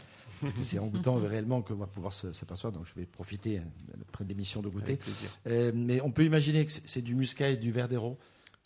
Parce 0.41 0.53
que 0.53 0.65
c'est 0.65 0.81
en 0.81 0.89
goûtant 0.89 1.15
réellement 1.25 1.63
qu'on 1.63 1.77
va 1.77 1.87
pouvoir 1.87 2.13
se- 2.13 2.33
s'apercevoir. 2.33 2.73
Donc 2.73 2.85
je 2.87 2.95
vais 3.01 3.07
profiter 3.07 3.59
euh, 3.59 3.63
après 4.09 4.25
l'émission 4.25 4.61
de 4.61 4.69
goûter. 4.69 4.99
Euh, 5.47 5.71
mais 5.73 6.01
on 6.01 6.11
peut 6.11 6.25
imaginer 6.25 6.67
que 6.67 6.73
c'est- 6.73 6.83
c'est 6.85 7.03
du 7.03 7.15
muscat 7.15 7.51
et 7.51 7.57
du 7.57 7.71
verdero 7.71 8.19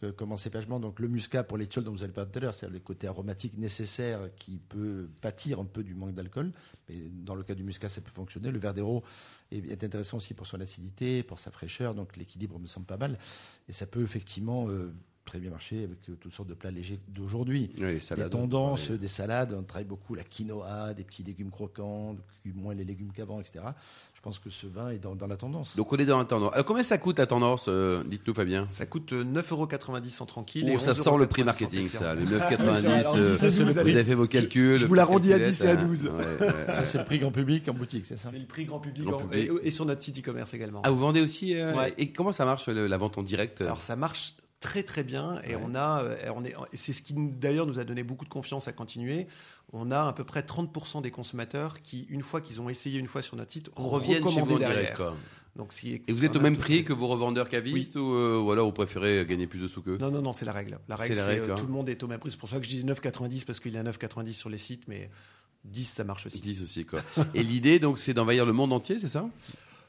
que, 0.03 0.11
comme 0.11 0.33
en 0.33 0.37
cépagement. 0.37 0.81
Donc 0.81 0.99
le 0.99 1.09
muscat 1.09 1.45
pour 1.45 1.57
les 1.57 1.67
dont 1.67 1.93
vous 1.93 2.03
avez 2.03 2.13
parlé 2.13 2.31
tout 2.31 2.39
à 2.39 2.43
l'heure, 2.43 2.55
c'est 2.55 2.69
le 2.69 2.81
côté 2.81 3.07
aromatique 3.07 3.57
nécessaire 3.57 4.35
qui 4.37 4.59
peut 4.59 5.09
pâtir 5.21 5.61
un 5.61 5.65
peu 5.65 5.85
du 5.85 5.95
manque 5.95 6.15
d'alcool. 6.15 6.53
Mais 6.89 6.97
dans 7.11 7.35
le 7.35 7.45
cas 7.45 7.55
du 7.55 7.63
muscat, 7.63 7.89
ça 7.89 8.01
peut 8.01 8.11
fonctionner. 8.11 8.51
Le 8.51 8.59
verdero 8.59 9.05
est, 9.51 9.65
est 9.71 9.85
intéressant 9.85 10.17
aussi 10.17 10.35
pour 10.35 10.47
son 10.47 10.61
acidité, 10.61 11.23
pour 11.23 11.39
sa 11.39 11.51
fraîcheur. 11.51 11.95
Donc 11.95 12.17
l'équilibre 12.17 12.59
me 12.59 12.67
semble 12.67 12.87
pas 12.87 12.97
mal. 12.97 13.19
Et 13.69 13.73
ça 13.73 13.87
peut 13.87 14.03
effectivement 14.03 14.69
euh, 14.69 14.93
très 15.25 15.39
bien 15.39 15.51
marcher 15.51 15.85
avec 15.85 15.99
euh, 16.09 16.15
toutes 16.21 16.33
sortes 16.33 16.49
de 16.49 16.55
plats 16.55 16.71
légers 16.71 16.99
d'aujourd'hui. 17.09 17.71
Oui, 17.79 17.85
les 17.87 17.95
Des 17.95 18.01
salades. 18.01 18.31
tendances, 18.31 18.91
Ouais. 18.91 18.99
des 18.99 19.09
salades, 19.09 19.55
on 19.59 19.63
travaille 19.63 19.87
beaucoup 19.87 20.15
la 20.15 20.25
quinoa, 20.25 20.95
des 20.95 21.05
petits 21.05 21.23
légumes 21.23 21.51
croquants, 21.51 22.17
moins 22.57 22.75
les 22.75 22.85
légumes 22.85 23.13
qu'avant, 23.13 23.41
etc. 23.41 23.65
Je 24.15 24.21
pense 24.21 24.39
que 24.41 24.51
ce 24.51 24.67
vin 24.67 24.91
est 24.91 24.99
dans, 24.99 25.15
dans 25.15 25.27
la 25.29 25.37
tendance. 25.37 25.77
Donc 25.77 25.93
on 25.93 25.97
est 25.97 26.05
dans 26.05 26.19
la 26.19 26.25
tendance. 26.25 26.53
Alors 26.53 26.67
combien 26.67 26.83
ça 26.83 26.99
coûte 26.99 27.19
la 27.19 27.27
tendance 27.27 27.67
euh, 27.69 28.03
Dites-nous, 28.05 28.35
Fabien? 28.35 28.67
Ça 28.69 28.85
coûte 28.87 29.13
euh, 29.13 29.25
9,90€ 29.25 30.23
en 30.23 30.27
tranquille. 30.27 30.69
et 30.69 30.75
Oh, 30.77 30.79
ça 30.81 30.93
11,90 30.93 30.95
sent 31.03 31.19
le 31.19 31.27
prix 31.27 31.45
marketing, 31.45 31.89
ça. 31.89 32.15
Le 32.15 32.27
Alors, 32.27 32.51
9,90. 32.51 32.81
10 32.81 32.87
à 32.87 33.03
12, 33.51 33.61
euh, 33.61 33.65
vous 33.65 33.79
avez 33.79 34.05
fait 34.05 34.15
vos 34.15 34.27
calculs. 34.27 34.79
je 34.79 34.87
vous 34.87 34.95
la 34.95 35.03
le 35.05 35.09
rendis 35.09 35.33
à 35.33 35.39
calculette, 35.39 35.59
10 35.61 35.65
et 35.65 35.69
à 35.69 35.73
hein. 35.73 35.85
12. 35.87 36.05
Ouais, 36.07 36.11
ouais. 36.47 36.53
Ça, 36.67 36.85
c'est 36.85 36.99
le 36.99 37.05
prix 37.05 37.19
grand 37.21 37.31
public 37.33 37.69
en 37.69 37.75
boutique, 37.75 38.07
c'est 38.07 38.17
ça? 38.17 38.29
C'est 38.33 38.39
le 38.39 38.47
prix 38.47 38.65
grand 38.65 38.81
public, 38.81 39.05
Grand 39.05 39.17
en- 39.23 39.27
public. 39.27 39.51
Et, 39.63 39.69
et 39.69 39.71
sur 39.71 39.85
notre 39.85 40.03
site 40.03 40.19
e-commerce 40.19 40.53
également. 40.55 40.83
Ah, 40.85 40.91
vous 40.91 40.99
vendez 40.99 41.21
aussi 41.21 41.57
euh, 41.57 41.75
Ouais. 41.77 41.95
Et 41.99 42.11
comment 42.13 42.33
ça 42.33 42.45
marche 42.45 42.69
le- 42.69 42.87
la 42.89 42.97
vente 42.97 43.19
en 43.19 43.23
direct? 43.23 43.61
Alors 43.61 43.81
ça 43.81 43.95
marche 43.97 44.35
très 44.63 44.83
très 44.83 45.03
bien 45.03 45.41
et 45.47 45.55
Ouais. 45.57 45.63
on 45.65 45.75
a, 45.75 46.03
euh, 46.03 46.17
on 46.35 46.45
est, 46.45 46.55
c'est 46.73 46.93
ce 46.95 47.03
qui 47.03 47.13
d'ailleurs 47.15 47.67
nous 47.67 47.79
a 47.79 47.85
donné 47.85 48.03
beaucoup 48.03 48.25
de 48.25 48.31
confiance 48.31 48.69
à 48.69 48.73
continuer. 48.73 49.27
On 49.75 49.91
a 49.91 50.03
à 50.09 50.13
peu 50.13 50.25
près 50.25 50.41
30% 50.43 51.03
des 51.03 51.11
consommateurs 51.11 51.83
qui, 51.83 52.07
une 52.09 52.23
fois 52.23 52.41
qu'ils 52.41 52.61
ont 52.61 52.69
essayé 52.69 52.99
une 52.99 53.09
fois 53.09 53.23
sur 53.23 53.37
notre 53.37 53.53
site, 53.53 53.71
reviennent 53.77 54.27
chez 54.29 54.41
vous 54.41 54.55
en 54.55 54.59
derrière. 54.59 54.97
direct. 54.97 55.03
Donc, 55.57 55.73
si- 55.75 56.01
Et 56.09 56.13
vous 56.13 56.25
êtes 56.25 56.35
au 56.37 56.41
même 56.41 56.57
prix 56.57 56.83
que 56.85 56.93
vos 56.95 57.09
revendeurs 57.09 57.49
cavistes 57.49 57.97
ou, 57.97 58.15
euh, 58.15 58.39
ou 58.41 58.51
alors 58.53 58.65
vous 58.67 58.73
préférez 58.73 59.27
gagner 59.27 59.47
plus 59.47 59.61
de 59.61 59.67
sous 59.69 59.83
qu'eux? 59.83 59.99
Non, 59.99 60.11
non, 60.11 60.23
non, 60.23 60.33
c'est 60.33 60.47
la 60.47 60.53
règle. 60.55 60.79
La 60.89 60.97
C'est 60.97 61.03
règle, 61.03 61.17
c'est 61.17 61.41
euh, 61.41 61.53
hein. 61.53 61.57
tout 61.59 61.67
le 61.67 61.73
monde 61.73 61.89
est 61.91 62.03
au 62.03 62.07
même 62.07 62.19
prix. 62.21 62.31
C'est 62.31 62.39
pour 62.41 62.49
ça 62.49 62.59
que 62.59 62.65
je 62.65 62.71
dis 62.71 62.85
9,90 62.85 63.45
parce 63.45 63.61
qu'il 63.61 63.73
y 63.73 63.77
a 63.77 63.83
9,90 63.83 64.33
sur 64.33 64.49
les 64.49 64.57
sites, 64.59 64.85
mais 64.89 65.11
10, 65.65 65.85
ça 65.85 66.05
marche 66.05 66.25
aussi. 66.27 66.41
10 66.41 66.63
aussi 66.63 66.85
quoi. 66.87 67.01
Et 67.35 67.43
l'idée 67.43 67.79
donc 67.79 67.99
c'est 67.99 68.15
d'envahir 68.15 68.47
le 68.47 68.53
monde 68.55 68.73
entier, 68.73 68.99
c'est 68.99 69.09
ça? 69.09 69.27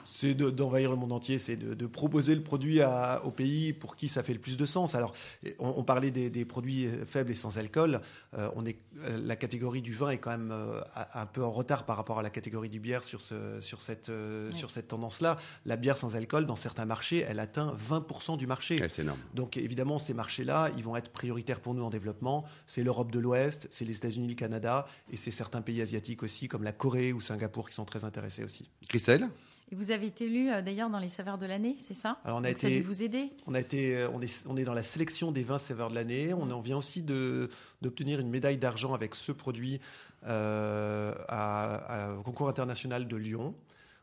C'est 0.06 0.34
de- 0.34 0.50
d'envahir 0.50 0.90
le 0.92 0.98
monde 0.98 1.12
entier, 1.12 1.40
c'est 1.40 1.56
de, 1.56 1.74
de 1.74 1.86
proposer 1.88 2.36
le 2.36 2.42
produit 2.44 2.82
à- 2.82 3.22
au 3.26 3.32
pays 3.32 3.74
pour 3.74 3.96
qui 3.96 4.08
ça 4.10 4.24
fait 4.24 4.34
le 4.34 4.40
plus 4.40 4.58
de 4.58 4.66
sens. 4.66 4.96
Alors, 4.96 5.14
on, 5.60 5.74
on 5.78 5.84
parlait 5.84 6.12
des, 6.12 6.30
des 6.30 6.46
produits 6.46 6.88
faibles 7.06 7.32
et 7.32 7.36
sans 7.36 7.58
alcool. 7.58 8.02
Euh, 8.38 8.50
on 8.56 8.66
est, 8.66 8.78
euh, 9.02 9.18
la 9.26 9.36
catégorie 9.36 9.82
du 9.82 9.94
vin 9.94 10.10
est 10.10 10.18
quand 10.18 10.32
même 10.32 10.52
euh, 10.52 10.82
a- 10.96 11.22
un 11.22 11.26
peu 11.26 11.44
en 11.44 11.50
retard 11.52 11.86
par 11.86 11.98
rapport 11.98 12.20
à 12.20 12.24
la 12.24 12.30
catégorie 12.30 12.70
du 12.70 12.80
bière 12.80 13.04
sur, 13.04 13.22
ce, 13.22 13.60
sur 13.62 13.82
cette, 13.82 14.10
euh, 14.10 14.52
sur 14.52 14.70
cette 14.72 14.88
tendance-là. 14.88 15.38
La 15.66 15.76
bière 15.76 15.98
sans 15.98 16.16
alcool, 16.16 16.46
dans 16.46 16.56
certains 16.56 16.86
marchés, 16.86 17.26
elle 17.28 17.40
atteint 17.40 17.74
20% 17.76 18.38
du 18.38 18.48
marché. 18.48 18.80
Ouais, 18.82 18.90
C'est 18.90 19.02
énorme. 19.04 19.20
Donc 19.34 19.58
évidemment, 19.58 20.00
ces 20.00 20.14
marchés-là, 20.14 20.70
ils 20.78 20.84
vont 20.84 20.96
être 20.96 21.12
prioritaires 21.12 21.60
pour 21.60 21.74
nous 21.74 21.84
en 21.84 21.90
développement. 21.90 22.46
C'est 22.68 22.84
l'Europe 22.84 23.12
de 23.12 23.20
l'Ouest, 23.20 23.68
c'est 23.72 23.86
les 23.86 23.96
États-Unis, 23.96 24.28
le 24.28 24.36
Canada, 24.36 24.88
et 25.12 25.18
c'est 25.18 25.32
certains 25.32 25.62
pays 25.62 25.82
asiatiques 25.82 26.24
aussi, 26.24 26.48
comme 26.48 26.64
la 26.64 26.72
Corée 26.72 27.14
ou 27.14 27.22
Singapour, 27.22 27.70
qui 27.70 27.76
sont 27.76 27.86
très 27.86 28.04
intéressés 28.04 28.44
aussi. 28.44 28.70
Christelle? 28.88 29.28
Et 29.74 29.76
vous 29.76 29.90
avez 29.90 30.06
été 30.06 30.26
élu 30.26 30.52
euh, 30.52 30.62
d'ailleurs 30.62 30.92
dans 30.92 31.00
les 31.00 31.08
saveurs 31.08 31.40
de 31.40 31.48
l'année, 31.48 31.78
c'est 31.80 31.96
ça? 31.96 32.20
Alors, 32.26 32.38
on 32.38 32.44
a 32.44 32.50
Donc 32.50 32.60
ça 32.60 32.68
a 32.68 32.70
été- 32.70 32.80
dû 32.82 32.86
vous 32.86 33.02
aider 33.02 33.32
On, 33.48 33.56
a 33.56 33.60
été, 33.60 33.98
euh, 33.98 34.08
on, 34.14 34.22
est, 34.22 34.46
on 34.48 34.56
est 34.56 34.66
dans 34.66 34.76
la 34.76 34.84
sélection 34.84 35.32
des 35.32 35.42
20 35.42 35.58
saveurs 35.58 35.90
de 35.90 35.96
l'année. 35.96 36.32
On 36.32 36.52
en 36.52 36.62
vient 36.62 36.78
aussi 36.78 37.02
de- 37.02 37.50
d'obtenir 37.82 38.20
une 38.20 38.30
médaille 38.30 38.58
d'argent 38.60 38.94
avec 38.94 39.16
ce 39.16 39.32
produit 39.32 39.80
euh, 40.28 41.12
à- 41.28 42.12
à- 42.12 42.14
au 42.14 42.22
concours 42.22 42.50
international 42.50 43.08
de 43.08 43.16
Lyon. 43.18 43.56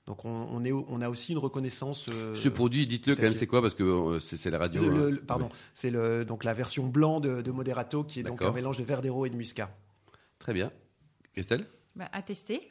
Donc 0.09 0.25
on, 0.25 0.49
on 0.51 0.65
est, 0.65 0.73
on 0.73 1.01
a 1.03 1.09
aussi 1.09 1.31
une 1.31 1.39
reconnaissance. 1.39 2.07
euh, 2.11 2.35
Ce 2.35 2.49
produit, 2.49 2.85
dites-le 2.89 3.15
quand 3.15 3.23
même, 3.23 3.37
c'est 3.37 3.47
quoi? 3.47 3.61
Parce 3.63 3.75
que 3.77 3.85
euh, 3.85 4.19
c'est 4.19 4.37
c'est 4.37 4.51
la 4.51 4.59
radio. 4.59 4.83
le- 4.83 4.89
hein. 4.89 4.95
le- 5.05 5.11
le- 5.11 5.21
pardon, 5.21 5.51
c'est 5.73 5.91
le, 5.91 6.25
donc 6.25 6.43
la 6.43 6.53
version 6.53 6.89
blanc 6.89 7.21
de, 7.21 7.43
de 7.43 7.51
Moderato 7.53 8.03
qui 8.03 8.19
est 8.19 8.25
donc 8.25 8.43
un 8.43 8.51
mélange 8.51 8.79
de 8.79 8.83
verdero 8.83 9.25
et 9.25 9.31
de 9.31 9.37
muscat. 9.37 9.71
Très 10.41 10.53
bien. 10.53 10.73
Christelle? 11.33 11.65
Bah, 11.97 12.09
À 12.13 12.23
tester. 12.23 12.71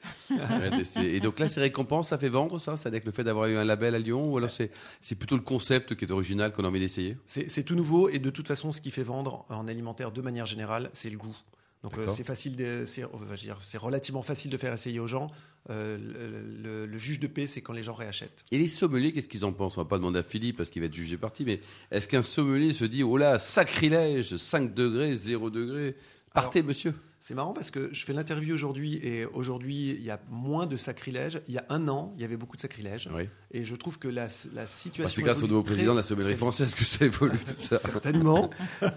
Et 1.03 1.19
donc 1.19 1.39
là, 1.39 1.49
ces 1.49 1.59
récompenses, 1.59 2.07
ça 2.09 2.17
fait 2.17 2.29
vendre 2.29 2.57
ça 2.59 2.77
C'est-à-dire 2.77 3.01
que 3.01 3.05
le 3.05 3.11
fait 3.11 3.23
d'avoir 3.23 3.47
eu 3.47 3.57
un 3.57 3.65
label 3.65 3.93
à 3.95 3.99
Lyon 3.99 4.31
Ou 4.31 4.37
alors 4.37 4.49
c'est 4.49 4.71
c'est 5.01 5.15
plutôt 5.15 5.35
le 5.35 5.41
concept 5.41 5.95
qui 5.95 6.05
est 6.05 6.11
original 6.11 6.51
qu'on 6.51 6.63
a 6.63 6.67
envie 6.67 6.79
d'essayer? 6.79 7.17
C'est 7.25 7.49
c'est 7.49 7.63
tout 7.63 7.75
nouveau 7.75 8.09
et 8.09 8.19
de 8.19 8.29
toute 8.29 8.47
façon, 8.47 8.71
ce 8.71 8.79
qui 8.81 8.91
fait 8.91 9.03
vendre 9.03 9.45
en 9.49 9.67
alimentaire 9.67 10.11
de 10.11 10.21
manière 10.21 10.45
générale, 10.45 10.89
c'est 10.93 11.09
le 11.09 11.17
goût. 11.17 11.35
Donc 11.83 11.97
euh, 11.97 12.09
c'est 12.09 12.25
facile, 12.25 12.57
de- 12.57 12.83
c'est 12.85 13.05
dire, 13.37 13.57
c'est 13.61 13.77
relativement 13.77 14.21
facile 14.21 14.51
de 14.51 14.57
faire 14.57 14.73
essayer 14.73 14.99
aux 14.99 15.07
gens. 15.07 15.31
Euh, 15.69 15.97
le, 15.97 16.61
le- 16.61 16.85
le 16.85 16.97
juge 16.97 17.19
de 17.21 17.27
paix, 17.27 17.47
c'est 17.47 17.61
quand 17.61 17.71
les 17.73 17.83
gens 17.83 17.93
réachètent. 17.93 18.43
Et 18.51 18.57
les 18.57 18.67
sommeliers, 18.67 19.13
qu'est-ce 19.13 19.29
qu'ils 19.29 19.45
en 19.45 19.53
pensent? 19.53 19.77
On 19.77 19.81
va 19.81 19.87
pas 19.87 19.97
demander 19.97 20.19
à 20.19 20.23
Philippe 20.23 20.57
parce 20.57 20.69
qu'il 20.69 20.81
va 20.81 20.87
être 20.87 20.93
jugé 20.93 21.15
parti, 21.17 21.45
mais 21.45 21.61
est-ce 21.91 22.07
qu'un 22.09 22.21
sommelier 22.21 22.73
se 22.73 22.83
dit, 22.83 23.01
oh 23.03 23.15
là, 23.15 23.39
sacrilège, 23.39 24.35
5 24.35 24.73
degrés, 24.73 25.15
0 25.15 25.49
degré? 25.49 25.95
Partez, 26.33 26.63
monsieur 26.63 26.93
C'est 27.21 27.33
marrant 27.35 27.51
parce 27.51 27.69
que 27.69 27.89
je 27.93 28.05
fais 28.05 28.13
l'interview 28.13 28.53
aujourd'hui 28.53 28.95
et 29.03 29.25
aujourd'hui 29.25 29.89
il 29.91 30.01
y 30.03 30.09
a 30.09 30.21
moins 30.29 30.65
de 30.67 30.77
sacrilèges. 30.77 31.41
Il 31.49 31.53
y 31.53 31.57
a 31.57 31.65
un 31.69 31.89
an, 31.89 32.13
il 32.15 32.21
y 32.21 32.23
avait 32.23 32.37
beaucoup 32.37 32.55
de 32.55 32.61
sacrilèges. 32.61 33.09
Oui. 33.13 33.27
Et 33.51 33.65
je 33.65 33.75
trouve 33.75 33.99
que 33.99 34.07
la, 34.07 34.27
la 34.53 34.61
Bah, 34.61 34.67
situation. 34.67 35.15
C'est 35.15 35.21
grâce 35.23 35.43
au 35.43 35.47
nouveau 35.47 35.63
président 35.63 35.91
de 35.91 35.97
la 35.97 36.03
sommellerie 36.03 36.37
française 36.37 36.73
que 36.73 36.85
ça 36.85 37.05
évolue 37.05 37.37
tout 37.37 37.53
ça. 37.57 37.77
Certainement. 37.79 38.49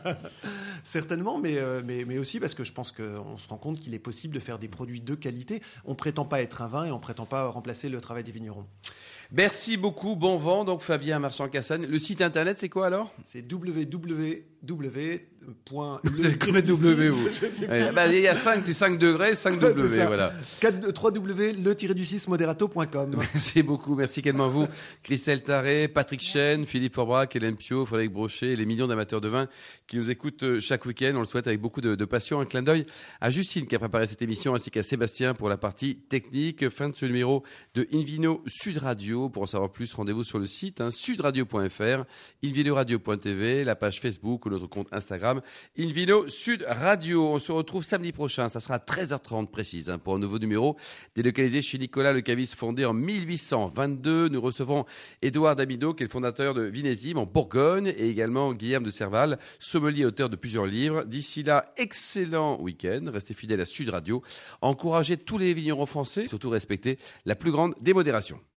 Certainement, 0.85 1.39
mais, 1.41 1.59
euh, 1.59 1.83
mais, 1.85 2.05
mais 2.05 2.19
aussi 2.19 2.39
parce 2.39 2.55
que 2.55 2.63
je 2.63 2.73
pense 2.73 2.93
qu'on 2.93 3.39
se 3.39 3.49
rend 3.49 3.57
compte 3.59 3.81
qu'il 3.81 3.93
est 3.93 3.99
possible 3.99 4.35
de 4.35 4.41
faire 4.41 4.59
des 4.61 4.69
produits 4.69 5.01
de 5.01 5.15
qualité. 5.17 5.61
On 5.85 5.97
prétend 5.97 6.25
pas 6.25 6.43
être 6.43 6.63
un 6.63 6.69
vin 6.69 6.85
et 6.85 6.93
on 6.93 7.01
prétend 7.01 7.27
pas 7.27 7.49
remplacer 7.49 7.89
le 7.89 8.01
travail 8.01 8.23
des 8.23 8.33
vignerons. 8.33 8.67
Merci 9.33 9.77
beaucoup, 9.77 10.15
bon 10.15 10.37
vent. 10.37 10.65
Donc 10.65 10.83
Fabien 10.83 11.19
Marchand-Cassagne. 11.19 11.87
Le 11.87 11.99
site 11.99 12.23
internet, 12.23 12.59
c'est 12.61 12.69
quoi 12.69 12.87
alors? 12.87 13.13
C'est 13.25 13.51
www 13.51 15.32
point 15.65 16.01
Vous 16.05 16.25
avez 16.25 16.63
W, 16.63 17.09
vous 17.09 17.29
Ouais, 17.69 17.93
bah, 17.93 18.07
Il 18.07 18.21
y 18.21 18.29
a 18.29 18.35
5, 18.35 18.63
c'est 18.65 18.73
5 18.73 18.99
degrés, 18.99 19.35
5 19.35 19.53
Ouais, 19.63 19.73
W, 19.75 20.07
voilà. 20.07 20.33
3W 20.61 21.63
le-du-6 21.63 22.29
moderato.com. 22.29 23.17
Merci 23.17 23.63
beaucoup. 23.63 23.95
Merci 23.95 24.21
également 24.21 24.47
à 24.47 24.49
vous, 24.49 24.67
Christelle 25.03 25.43
Taré, 25.43 25.89
Patrick 25.89 26.21
Chen, 26.21 26.65
Philippe 26.65 26.95
Forbrac, 26.95 27.35
Hélène 27.37 27.57
Pio, 27.57 27.85
Frédéric 27.87 28.13
Brochet 28.13 28.49
et 28.49 28.57
les 28.57 28.67
millions 28.67 28.87
d'amateurs 28.87 29.21
de 29.21 29.29
vin 29.29 29.49
qui 29.87 29.97
nous 29.97 30.11
écoutent 30.11 30.43
euh, 30.43 30.61
chaque 30.61 30.87
week-end. 30.87 31.13
On 31.15 31.21
le 31.21 31.25
souhaite 31.25 31.47
avec 31.47 31.61
beaucoup 31.61 31.81
de, 31.81 31.95
de 31.95 32.05
passion. 32.05 32.41
Un 32.41 32.45
clin 32.45 32.63
d'œil 32.63 32.87
à 33.21 33.31
Justine 33.31 33.67
qui 33.67 33.75
a 33.75 33.79
préparé 33.79 34.07
cette 34.07 34.23
émission 34.23 34.55
ainsi 34.55 34.71
qu'à 34.71 34.83
Sébastien 34.83 35.35
pour 35.35 35.49
la 35.49 35.57
partie 35.57 35.97
technique. 35.97 36.69
Fin 36.69 36.89
de 36.89 36.97
ce 36.97 37.07
numéro 37.07 37.43
de 37.75 37.87
Invino 37.93 38.43
Sud 38.47 38.79
Radio. 38.79 39.29
Pour 39.29 39.43
en 39.43 39.47
savoir 39.47 39.71
plus, 39.71 39.93
rendez-vous 39.95 40.25
sur 40.25 40.39
le 40.39 40.47
site 40.47 40.81
hein, 40.81 40.91
sudradio.fr, 40.91 42.05
invinoradio.tv, 42.45 43.65
la 43.65 43.77
page 43.77 44.01
Facebook 44.01 44.47
ou 44.47 44.51
notre 44.51 44.67
compte 44.67 44.89
Instagram 44.93 45.32
Invino 45.79 46.29
Sud 46.29 46.65
Radio. 46.69 47.29
On 47.29 47.39
se 47.39 47.53
retrouve 47.53 47.85
samedi 47.85 48.13
prochain. 48.13 48.49
Ça 48.49 48.61
sera 48.61 48.75
à 48.75 48.79
13h30 48.79 49.47
précise 49.47 49.91
hein, 49.91 49.99
pour 49.99 50.15
un 50.15 50.19
nouveau 50.19 50.39
numéro 50.39 50.77
délocalisé 51.15 51.63
chez 51.63 51.79
Nicolas 51.79 52.13
Le 52.13 52.21
Caviste, 52.21 52.55
fondé 52.55 52.85
en 52.85 52.93
1822. 52.93 54.29
Nous 54.29 54.41
recevons 54.41 54.85
Édouard 55.23 55.57
Damido, 55.57 55.95
qui 55.95 56.03
est 56.03 56.07
le 56.07 56.11
fondateur 56.11 56.55
de 56.55 56.63
Vinésime 56.63 57.19
en 57.19 57.27
Bourgogne, 57.27 57.95
et 57.97 58.09
également 58.09 58.53
Guillaume 58.53 58.85
de 58.85 58.91
Serval, 58.91 59.39
sommelier 59.59 60.05
auteur 60.05 60.29
de 60.29 60.37
plusieurs 60.37 60.67
livres. 60.67 61.05
D'ici 61.05 61.43
là, 61.43 61.73
excellent 61.77 62.61
week-end. 62.61 63.07
Restez 63.13 63.35
fidèles 63.35 63.61
à 63.61 63.67
Sud 63.67 63.89
Radio. 63.89 64.23
Encouragez 64.61 65.17
tous 65.17 65.39
les 65.39 65.55
vignerons 65.55 65.87
français, 65.87 66.29
surtout 66.29 66.51
respectez 66.51 66.99
la 67.25 67.35
plus 67.35 67.53
grande 67.53 67.75
démodération. 67.81 68.39